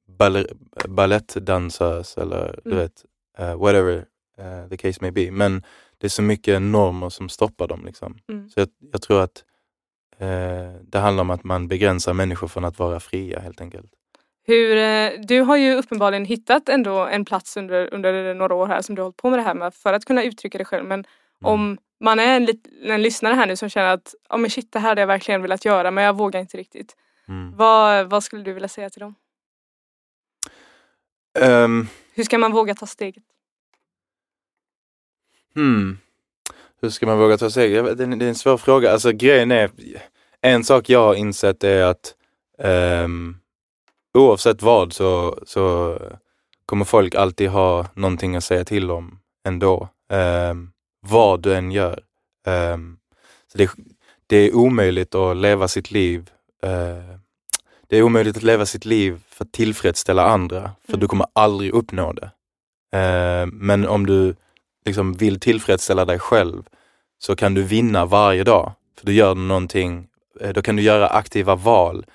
balettdansös 0.88 2.18
eller 2.18 2.60
du 2.64 2.72
Mm. 2.72 2.84
vet, 2.84 3.06
eh, 3.38 3.56
whatever 3.60 4.06
eh, 4.38 4.70
the 4.70 4.78
case 4.78 5.00
may 5.02 5.12
be. 5.12 5.32
Men 5.32 5.64
det 5.98 6.08
är 6.08 6.10
så 6.10 6.22
mycket 6.22 6.62
normer 6.62 7.10
som 7.10 7.30
stoppar 7.30 7.68
dem. 7.68 7.86
Liksom. 7.86 8.18
Mm. 8.30 8.50
Så 8.50 8.60
jag, 8.60 8.70
jag 8.92 9.02
tror 9.02 9.22
att 9.22 9.44
eh, 10.18 10.82
det 10.82 11.00
handlar 11.00 11.22
om 11.22 11.30
att 11.30 11.44
man 11.44 11.68
begränsar 11.68 12.14
människor 12.14 12.48
från 12.48 12.66
att 12.66 12.80
vara 12.80 13.00
fria 13.00 13.40
helt 13.40 13.62
enkelt. 13.62 13.92
Hur, 14.48 14.76
du 15.28 15.42
har 15.42 15.58
ju 15.58 15.76
uppenbarligen 15.76 16.26
hittat 16.26 16.70
ändå 16.70 17.06
en 17.06 17.26
plats 17.26 17.58
under, 17.58 17.94
under 17.94 18.34
några 18.34 18.56
år 18.56 18.68
här 18.68 18.82
som 18.82 18.96
du 18.96 19.02
har 19.02 19.06
hållit 19.06 19.18
på 19.18 19.30
med 19.30 19.40
det 19.40 19.44
här 19.44 19.54
med 19.54 19.74
för 19.74 19.94
att 19.94 20.06
kunna 20.06 20.24
uttrycka 20.24 20.58
dig 20.58 20.66
själv. 20.66 20.86
Men 20.86 21.04
om 21.44 21.78
man 22.00 22.20
är 22.20 22.38
en, 22.38 22.48
en 22.92 23.02
lyssnare 23.02 23.34
här 23.34 23.46
nu 23.46 23.56
som 23.56 23.70
känner 23.70 23.94
att 23.94 24.16
ja 24.30 24.38
men 24.38 24.50
shit 24.50 24.72
det 24.72 24.80
här 24.80 24.90
hade 24.90 25.02
jag 25.02 25.08
verkligen 25.08 25.42
velat 25.42 25.66
göra 25.66 25.92
men 25.92 26.04
jag 26.04 26.18
vågar 26.18 26.40
inte 26.40 26.58
riktigt. 26.58 26.96
Mm. 27.28 27.56
Vad, 27.56 28.10
vad 28.10 28.24
skulle 28.24 28.44
du 28.44 28.54
vilja 28.54 28.70
säga 28.70 28.90
till 28.90 29.00
dem? 29.00 29.16
Ehm, 31.40 31.88
Hur 32.14 32.24
ska 32.24 32.38
man 32.38 32.52
våga 32.52 32.76
ta 32.76 32.86
steget? 32.86 33.24
Hmm. 35.56 35.98
Hur 36.82 36.90
ska 36.90 37.06
man 37.06 37.20
våga 37.20 37.38
ta 37.38 37.46
vet, 37.46 37.98
Det 37.98 38.04
är 38.04 38.08
det 38.08 38.26
är 38.26 38.30
en 38.30 38.36
svår 38.36 38.58
fråga. 38.58 38.92
Alltså 38.92 39.12
grejen 39.12 39.52
är, 39.52 39.72
en 40.42 40.64
sak 40.64 40.90
jag 40.90 41.00
har 41.00 41.16
insett 41.16 41.64
är 41.64 41.84
att 41.84 42.16
ehm, 42.60 43.38
oavsett 44.14 44.62
vad 44.62 44.94
så, 44.94 45.40
så 45.46 45.98
kommer 46.66 46.86
folk 46.86 47.16
alltid 47.16 47.50
ha 47.50 47.88
någonting 47.94 48.36
att 48.36 48.44
säga 48.44 48.66
till 48.66 48.92
om 48.92 49.20
ändå. 49.48 49.90
Ehm, 50.10 50.72
vad 51.00 51.42
du 51.42 51.56
än 51.56 51.72
gör. 51.72 52.04
Ehm, 52.48 52.98
så 53.52 53.58
det, 53.58 53.72
det 54.28 54.38
är 54.38 54.56
omöjligt 54.56 55.16
att 55.16 55.38
leva 55.38 55.68
sitt 55.68 55.92
liv 55.92 56.30
eh, 56.64 57.18
det 57.90 57.98
är 57.98 58.04
omöjligt 58.04 58.38
att 58.38 58.44
leva 58.44 58.66
sitt 58.66 58.86
liv 58.86 59.22
för 59.30 59.46
att 59.46 59.52
tillfredsställa 59.52 60.26
andra, 60.26 60.62
för 60.62 60.92
Mm. 60.94 61.00
du 61.00 61.08
kommer 61.08 61.28
aldrig 61.34 61.72
uppnå 61.74 62.14
det. 62.14 62.32
Eh, 62.98 63.46
men 63.46 63.88
om 63.88 64.06
du 64.06 64.36
liksom 64.86 65.14
vill 65.14 65.40
tillfredsställa 65.40 66.06
dig 66.06 66.20
själv 66.20 66.64
så 67.20 67.36
kan 67.36 67.54
du 67.54 67.64
vinna 67.64 68.06
varje 68.06 68.44
dag. 68.44 68.72
För 69.00 69.06
du 69.06 69.14
gör 69.14 69.36
någonting, 69.36 70.08
eh, 70.42 70.54
då 70.54 70.62
kan 70.62 70.76
du 70.76 70.82
göra 70.82 71.08
aktiva 71.08 71.56
val 71.56 72.06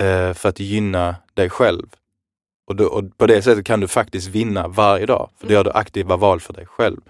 eh, 0.00 0.32
för 0.32 0.48
att 0.48 0.60
gynna 0.60 1.16
dig 1.34 1.50
själv. 1.50 1.86
Och, 2.66 2.76
då, 2.76 2.84
och 2.86 3.18
på 3.18 3.26
det 3.26 3.42
sättet 3.42 3.66
kan 3.66 3.80
du 3.80 3.88
faktiskt 3.88 4.28
vinna 4.28 4.68
varje 4.68 5.06
dag, 5.06 5.30
för 5.38 5.46
då 5.46 5.52
gör 5.52 5.64
du 5.64 5.70
aktiva 5.70 6.16
val 6.16 6.40
för 6.40 6.52
dig 6.52 6.66
själv. 6.66 7.00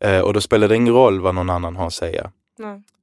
Eh, 0.00 0.20
och 0.20 0.32
då 0.34 0.40
spelar 0.40 0.68
det 0.68 0.76
ingen 0.76 0.94
roll 0.94 1.20
vad 1.20 1.34
någon 1.34 1.50
annan 1.50 1.76
har 1.76 1.86
att 1.86 1.92
säga. 1.92 2.32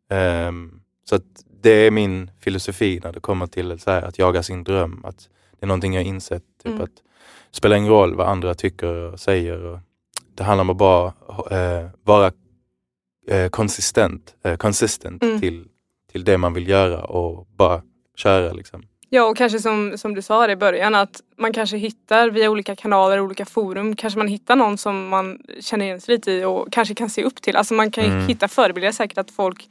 Ehm, 0.10 0.80
så 1.10 1.20
det 1.62 1.70
är 1.72 1.92
min 1.92 2.32
filosofi 2.40 3.00
när 3.04 3.14
det 3.14 3.20
kommer 3.20 3.48
till 3.48 3.80
här, 3.86 4.02
att 4.02 4.20
jaga 4.20 4.44
sin 4.44 4.64
dröm. 4.64 5.06
Att 5.06 5.30
det 5.60 5.66
är 5.66 5.68
någonting 5.68 5.94
jag 5.94 6.04
insett. 6.04 6.44
Typ 6.64 6.72
Mm. 6.72 6.82
att 6.84 6.96
det 7.52 7.58
spelar 7.58 7.76
ingen 7.78 7.90
roll 7.90 8.16
vad 8.16 8.28
andra 8.28 8.54
tycker 8.54 8.88
och 8.88 9.20
säger. 9.20 9.64
Och 9.64 9.80
det 10.36 10.44
handlar 10.44 10.62
om 10.62 10.70
att 10.70 10.78
bara 10.78 11.14
eh, 11.52 11.90
vara 12.04 12.32
eh, 13.28 13.50
konsistent, 13.50 14.36
eh, 14.44 14.56
consistent 14.58 15.24
Mm. 15.24 15.40
till, 15.42 15.68
till 16.12 16.24
det 16.24 16.38
man 16.38 16.54
vill 16.54 16.68
göra 16.68 17.04
och 17.04 17.48
bara 17.56 17.82
köra 18.16 18.54
liksom. 18.54 18.84
Ja 19.10 19.24
och 19.24 19.38
kanske 19.38 19.60
som, 19.60 19.98
som 19.98 20.14
du 20.14 20.22
sa 20.22 20.50
i 20.50 20.56
början 20.56 20.96
att 20.96 21.22
man 21.38 21.54
kanske 21.54 21.78
hittar 21.78 22.30
via 22.30 22.50
olika 22.50 22.76
kanaler, 22.76 23.20
olika 23.20 23.46
forum, 23.46 23.96
kanske 23.96 24.18
man 24.18 24.28
hittar 24.28 24.56
någon 24.56 24.78
som 24.78 25.08
man 25.08 25.40
känner 25.60 25.86
igen 25.86 26.02
sig 26.02 26.16
lite 26.16 26.32
i 26.32 26.44
och 26.44 26.68
kanske 26.72 26.96
kan 26.96 27.10
se 27.10 27.24
upp 27.24 27.42
till. 27.42 27.56
Alltså 27.56 27.74
man 27.74 27.92
kan 27.92 28.06
Mm. 28.06 28.28
hitta 28.28 28.48
förebilder 28.48 28.92
säkert 28.92 29.18
att 29.18 29.32
folk 29.32 29.70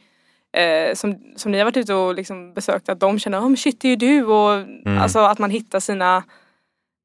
eh, 0.56 0.94
som, 0.94 1.18
som 1.36 1.52
ni 1.52 1.58
har 1.58 1.64
varit 1.64 1.76
ute 1.76 1.94
och 1.94 2.14
liksom 2.14 2.54
besökt 2.54 2.88
att 2.88 3.00
de 3.00 3.18
känner, 3.18 3.38
oh, 3.38 3.48
men 3.48 3.56
shit 3.56 3.80
det 3.80 3.88
är 3.88 3.90
ju 3.90 3.96
du 3.96 4.24
och 4.24 4.52
Mm. 4.54 4.98
alltså 4.98 5.18
att 5.18 5.38
man 5.38 5.50
hittar 5.50 5.80
sina 5.80 6.22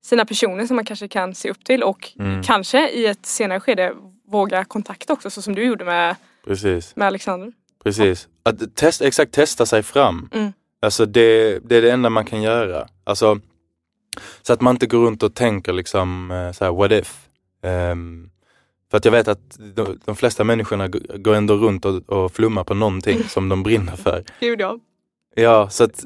sina 0.06 0.26
personer 0.26 0.66
som 0.68 0.76
man 0.76 0.86
kanske 0.86 1.08
kan 1.08 1.36
se 1.36 1.50
upp 1.50 1.64
till 1.66 1.84
och 1.84 2.12
Mm. 2.20 2.44
kanske 2.44 2.90
i 2.90 3.06
ett 3.06 3.26
senare 3.26 3.60
skede 3.60 3.94
våga 4.28 4.66
kontakta 4.66 5.14
också 5.14 5.30
så 5.30 5.42
som 5.42 5.56
du 5.56 5.64
gjorde 5.66 5.86
med, 5.86 6.16
Precis. 6.46 6.96
med 6.96 7.08
Alexander. 7.08 7.52
Precis. 7.84 8.28
Att 8.44 8.76
testa, 8.76 9.06
exakt 9.08 9.32
testa 9.32 9.66
sig 9.66 9.84
fram. 9.84 10.30
Mm. 10.82 10.88
Alltså 10.88 11.06
det, 11.06 11.60
det 11.60 11.76
är 11.76 11.82
det 11.82 11.92
enda 11.92 12.10
man 12.10 12.26
kan 12.26 12.42
göra. 12.42 12.88
Alltså, 13.04 13.40
så 14.42 14.54
att 14.54 14.62
man 14.62 14.76
inte 14.76 14.88
går 14.88 15.06
runt 15.06 15.24
och 15.24 15.36
tänker 15.36 15.74
liksom 15.74 16.32
eh, 16.32 16.52
så 16.52 16.66
här, 16.66 16.72
what 16.72 16.92
if? 16.92 17.30
Ehm, 17.64 18.30
för 18.92 18.98
att 18.98 19.06
jag 19.06 19.12
vet 19.12 19.28
att 19.28 19.58
de, 19.76 20.00
de 20.06 20.16
flesta 20.16 20.44
människorna 20.44 20.88
går 21.18 21.36
ändå 21.36 21.56
runt 21.56 21.86
och, 21.86 22.10
och 22.10 22.32
flummar 22.32 22.64
på 22.64 22.74
någonting 22.74 23.24
som 23.30 23.50
de 23.50 23.64
brinner 23.64 23.96
för. 23.96 24.24
Gud 24.40 24.62
ja. 24.62 24.80
Ja, 25.36 25.70
så 25.70 25.84
att 25.84 26.06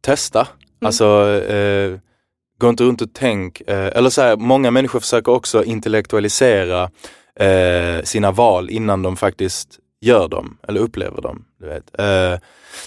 testa. 0.00 0.48
Alltså, 0.80 1.30
eh, 1.30 1.98
gå 2.58 2.68
inte 2.68 2.84
runt 2.84 3.02
och 3.02 3.08
tänk. 3.12 3.60
Eh, 3.60 3.96
eller 3.96 4.10
så 4.10 4.22
här, 4.22 4.36
många 4.36 4.70
människor 4.70 5.00
försöker 5.00 5.32
också 5.32 5.64
intellektualisera 5.64 6.90
eh, 7.40 8.02
sina 8.04 8.30
val 8.30 8.70
innan 8.70 9.02
de 9.02 9.16
faktiskt 9.16 9.78
gör 10.04 10.28
dem 10.28 10.56
eller 10.68 10.80
upplever 10.80 11.22
dem. 11.22 11.44
Du 11.60 11.66
vet. 11.66 11.98
Eh, 12.00 12.38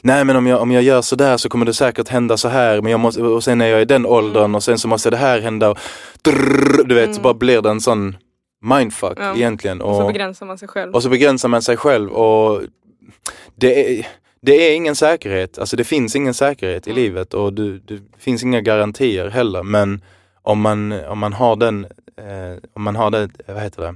nej 0.01 0.23
men 0.25 0.35
om 0.35 0.47
jag, 0.47 0.61
om 0.61 0.71
jag 0.71 0.83
gör 0.83 1.01
sådär 1.01 1.37
så 1.37 1.49
kommer 1.49 1.65
det 1.65 1.73
säkert 1.73 2.07
hända 2.09 2.37
så 2.37 2.47
här 2.47 2.81
men 2.81 2.91
jag 2.91 2.99
måste, 2.99 3.21
och 3.21 3.43
sen 3.43 3.61
är 3.61 3.67
jag 3.67 3.81
i 3.81 3.85
den 3.85 4.05
åldern 4.05 4.43
Mm. 4.43 4.55
och 4.55 4.63
sen 4.63 4.77
så 4.79 4.87
måste 4.87 5.09
det 5.09 5.17
här 5.17 5.39
hända. 5.41 5.69
Och, 5.69 5.77
drrrr, 6.21 6.83
du 6.83 6.95
vet, 6.95 7.05
så 7.05 7.11
Mm. 7.19 7.21
bara 7.23 7.33
blir 7.33 7.61
det 7.61 7.69
en 7.69 7.81
sån 7.81 8.17
mindfuck 8.61 9.17
Ja. 9.21 9.35
egentligen. 9.35 9.81
Och 9.81 9.95
så 9.95 10.01
Och, 10.01 10.07
begränsar 10.07 10.45
man 10.45 10.57
sig 10.57 10.67
själv. 10.67 10.93
och 10.95 11.03
så 11.03 11.09
begränsar 11.09 11.49
man 11.49 11.61
sig 11.61 11.77
själv 11.77 12.09
och 12.11 12.61
det 13.55 13.99
är, 13.99 14.07
det 14.41 14.51
är 14.71 14.75
ingen 14.75 14.95
säkerhet, 14.95 15.57
alltså 15.59 15.75
det 15.77 15.83
finns 15.83 16.15
ingen 16.15 16.33
säkerhet 16.33 16.87
i 16.87 16.89
Mm. 16.91 17.03
livet 17.03 17.33
och 17.33 17.53
du, 17.53 17.79
det 17.79 17.99
finns 18.17 18.43
inga 18.43 18.61
garantier 18.61 19.29
heller 19.29 19.63
men 19.63 20.01
om 20.41 20.61
man, 20.61 20.91
om 21.07 21.19
man 21.19 21.33
har 21.33 21.55
den, 21.55 21.85
eh, 22.17 22.57
om 22.73 22.83
man 22.83 22.95
har 22.95 23.11
det, 23.11 23.29
vad 23.47 23.61
heter 23.63 23.81
det, 23.81 23.95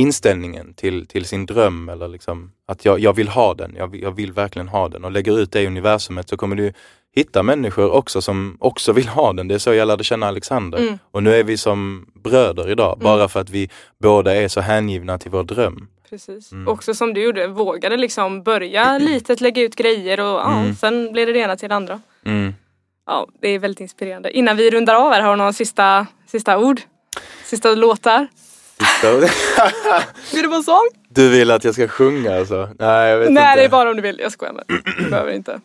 inställningen 0.00 0.74
till, 0.74 1.06
till 1.06 1.24
sin 1.24 1.46
dröm 1.46 1.88
eller 1.88 2.08
liksom 2.08 2.52
att 2.68 2.84
jag, 2.84 2.98
jag 3.00 3.12
vill 3.12 3.28
ha 3.28 3.54
den, 3.54 3.74
jag, 3.76 3.88
vill- 3.88 4.02
jag 4.02 4.10
vill 4.16 4.32
verkligen 4.32 4.68
ha 4.68 4.88
den 4.88 5.04
och 5.04 5.10
lägger 5.12 5.38
ut 5.40 5.52
det 5.52 5.60
i 5.62 5.66
universumet 5.66 6.28
så 6.28 6.36
kommer 6.36 6.56
du 6.56 6.72
hitta 7.16 7.42
människor 7.42 7.90
också 7.90 8.22
som 8.22 8.56
också 8.60 8.92
vill 8.92 9.08
ha 9.08 9.32
den. 9.32 9.48
Det 9.48 9.54
är 9.54 9.58
så 9.58 9.74
jag 9.74 9.88
lärde 9.88 10.04
känna 10.04 10.26
Alexander. 10.26 10.78
Mm. 10.78 10.98
Och 11.10 11.22
nu 11.22 11.34
är 11.34 11.44
vi 11.44 11.56
som 11.56 12.06
bröder 12.14 12.70
idag, 12.70 12.98
bara 13.02 13.28
för 13.28 13.40
att 13.40 13.50
vi 13.50 13.70
båda 14.02 14.34
är 14.36 14.48
så 14.48 14.60
hängivna 14.60 15.18
till 15.18 15.30
vår 15.30 15.44
dröm. 15.44 15.86
Precis. 16.10 16.52
Mm. 16.52 16.68
Också 16.68 16.94
som 16.94 17.14
du 17.14 17.22
gjorde, 17.22 17.46
vågade 17.46 17.96
liksom 17.96 18.42
börja 18.42 18.98
litet, 19.10 19.40
lägga 19.40 19.62
ut 19.62 19.74
grejer 19.76 20.20
och 20.20 20.26
ja, 20.40 20.60
Mm. 20.60 20.74
sen 20.74 21.12
blir 21.12 21.26
det 21.26 21.32
det 21.32 21.38
ena 21.38 21.56
till 21.56 21.68
det 21.68 21.74
andra. 21.74 22.00
Mm. 22.24 22.54
Ja, 23.06 23.26
det 23.40 23.48
är 23.48 23.58
väldigt 23.58 23.80
inspirerande. 23.80 24.30
Innan 24.36 24.56
vi 24.56 24.70
rundar 24.70 24.94
av 24.94 25.12
här, 25.12 25.20
har 25.20 25.30
du 25.30 25.36
några 25.36 25.52
sista, 25.52 26.06
sista 26.26 26.58
ord? 26.58 26.80
Sista 27.44 27.74
låtar? 27.74 28.26
Vill 30.32 30.42
du 30.50 30.54
en 30.56 30.62
sång? 30.62 30.88
Du 31.08 31.28
vill 31.28 31.50
att 31.50 31.64
jag 31.64 31.74
ska 31.74 31.88
sjunga 31.88 32.38
alltså? 32.38 32.68
Nej, 32.78 33.10
jag 33.10 33.18
vet 33.18 33.32
Nej, 33.32 33.42
inte. 33.52 33.56
det 33.60 33.64
är 33.64 33.68
bara 33.68 33.90
om 33.90 33.96
du 33.96 34.02
vill. 34.02 34.18
Jag 34.22 34.32
skojar 34.32 34.52
med. 34.52 34.64
Du 34.98 35.10
behöver 35.10 35.32
inte. 35.32 35.60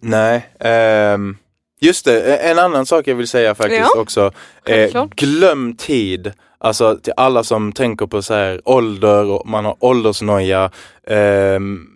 Nej. 0.00 0.48
ehm, 0.60 1.36
just 1.80 2.04
det, 2.04 2.36
en 2.36 2.58
annan 2.58 2.86
sak 2.86 3.06
jag 3.06 3.14
vill 3.14 3.28
säga 3.28 3.54
faktiskt 3.54 3.90
Ja, 3.94 4.00
också. 4.00 4.32
Eh, 4.66 5.06
glöm 5.16 5.76
tid. 5.76 6.32
Alltså 6.58 6.96
till 7.02 7.12
alla 7.16 7.44
som 7.44 7.72
tänker 7.72 8.06
på 8.06 8.22
så 8.22 8.34
här 8.34 8.60
ålder 8.64 9.24
och 9.24 9.48
man 9.48 9.64
har 9.64 9.76
åldersnoja. 9.80 10.70
ehm, 11.06 11.86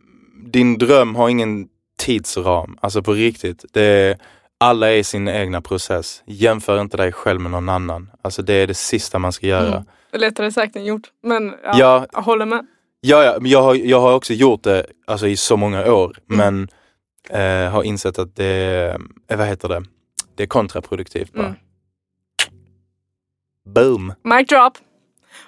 din 0.45 0.79
dröm 0.79 1.15
har 1.15 1.29
ingen 1.29 1.67
tidsram. 1.99 2.79
Alltså 2.81 3.03
på 3.03 3.13
riktigt. 3.13 3.65
Det 3.73 4.19
alla 4.63 4.91
är 4.93 4.97
i 4.97 5.05
sin 5.05 5.29
egna 5.29 5.61
process. 5.61 6.23
Jämför 6.27 6.81
inte 6.81 6.97
dig 6.97 7.13
själv 7.13 7.41
med 7.41 7.51
någon 7.51 7.69
annan. 7.69 8.11
Alltså 8.23 8.43
det 8.43 8.53
är 8.55 8.67
det 8.67 8.75
sista 8.75 9.19
man 9.19 9.33
ska 9.33 9.47
göra. 9.47 9.67
Mm. 9.75 9.83
Lättare 10.13 10.53
sagt 10.53 10.77
än 10.77 10.85
gjort. 10.85 11.03
Men 11.23 11.55
ja, 11.65 11.75
Ja. 11.79 12.07
jag 12.13 12.23
håller 12.23 12.47
med. 12.47 12.67
Ja, 13.01 13.25
ja 13.25 13.37
men 13.41 13.51
jag 13.51 13.63
har, 13.63 13.75
jag 13.75 14.01
har 14.01 14.15
också 14.15 14.33
gjort 14.33 14.63
det 14.63 14.87
alltså, 15.07 15.27
i 15.27 15.37
så 15.37 15.57
många 15.57 15.93
år 15.93 16.17
Mm. 16.31 16.69
men 17.31 17.65
eh, 17.65 17.71
har 17.73 17.83
insett 17.83 18.19
att 18.19 18.37
det 18.37 18.45
är, 18.45 18.99
eh, 19.29 19.37
vad 19.39 19.47
heter 19.47 19.69
det, 19.69 19.83
det 20.37 20.43
är 20.43 20.47
kontraproduktivt 20.47 21.33
bara. 21.33 21.47
Mm. 21.47 21.57
Boom! 23.75 24.15
Mic 24.25 24.49
drop. 24.49 24.79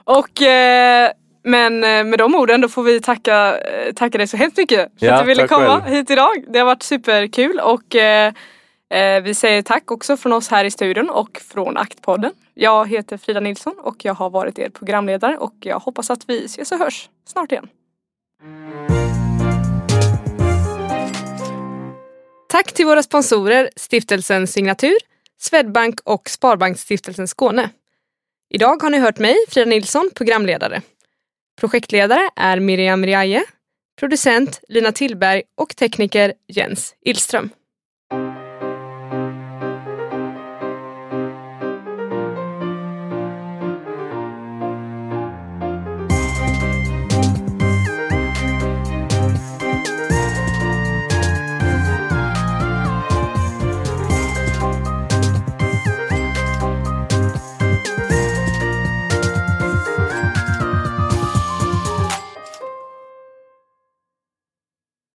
Och 0.05 0.43
eh, 0.43 1.11
men 1.45 1.85
eh, 1.85 2.05
med 2.05 2.19
de 2.19 2.35
orden 2.35 2.61
då 2.61 2.69
får 2.69 2.83
vi 2.83 3.01
tacka, 3.01 3.59
eh, 3.59 3.93
tacka 3.93 4.19
dig 4.19 4.27
så 4.27 4.37
hemskt 4.37 4.57
mycket 4.57 4.91
för 4.99 5.07
Ja, 5.07 5.15
att 5.15 5.21
du 5.21 5.27
ville 5.27 5.49
komma 5.49 5.81
själv. 5.81 5.95
hit 5.95 6.11
idag. 6.11 6.45
Det 6.49 6.59
har 6.59 6.67
varit 6.67 6.83
superkul 6.83 7.61
och 7.61 7.97
eh, 7.97 8.33
Eh, 8.91 9.23
vi 9.23 9.35
säger 9.35 9.63
tack 9.63 9.91
också 9.91 10.17
från 10.17 10.33
oss 10.33 10.49
här 10.49 10.65
i 10.65 10.71
studion 10.71 11.11
och 11.11 11.41
från 11.49 11.77
Aktpodden. 11.77 12.33
Jag 12.55 12.89
heter 12.89 13.17
Frida 13.17 13.41
Nilsson 13.41 13.75
och 13.79 14.05
jag 14.05 14.15
har 14.15 14.31
varit 14.31 14.59
er 14.59 14.69
programledare 14.69 15.39
och 15.39 15.55
jag 15.61 15.79
hoppas 15.79 16.11
att 16.11 16.29
vi 16.29 16.45
ses 16.45 16.73
och 16.73 16.79
hörs 16.79 17.09
snart 17.27 17.53
igen. 17.53 17.69
Tack 22.49 22.73
till 22.73 22.87
våra 22.87 23.03
sponsorer 23.03 23.71
Stiftelsen 23.77 24.47
Signatur, 24.47 24.97
Swedbank 25.41 26.01
och 26.05 26.31
Sparbanksstiftelsen 26.31 27.29
Skåne. 27.29 27.71
Idag 28.51 28.83
har 28.83 28.91
ni 28.91 28.99
hört 28.99 29.19
mig, 29.19 29.37
Frida 29.49 29.71
Nilsson, 29.71 30.11
programledare. 30.15 30.83
Projektledare 31.61 32.31
är 32.37 32.61
Miriam 32.61 33.07
Riaje, 33.07 33.45
producent 33.99 34.61
Lina 34.69 34.93
Tillberg 34.93 35.43
och 35.57 35.77
tekniker 35.77 36.33
Jens 36.49 36.95
Illström. 37.05 37.51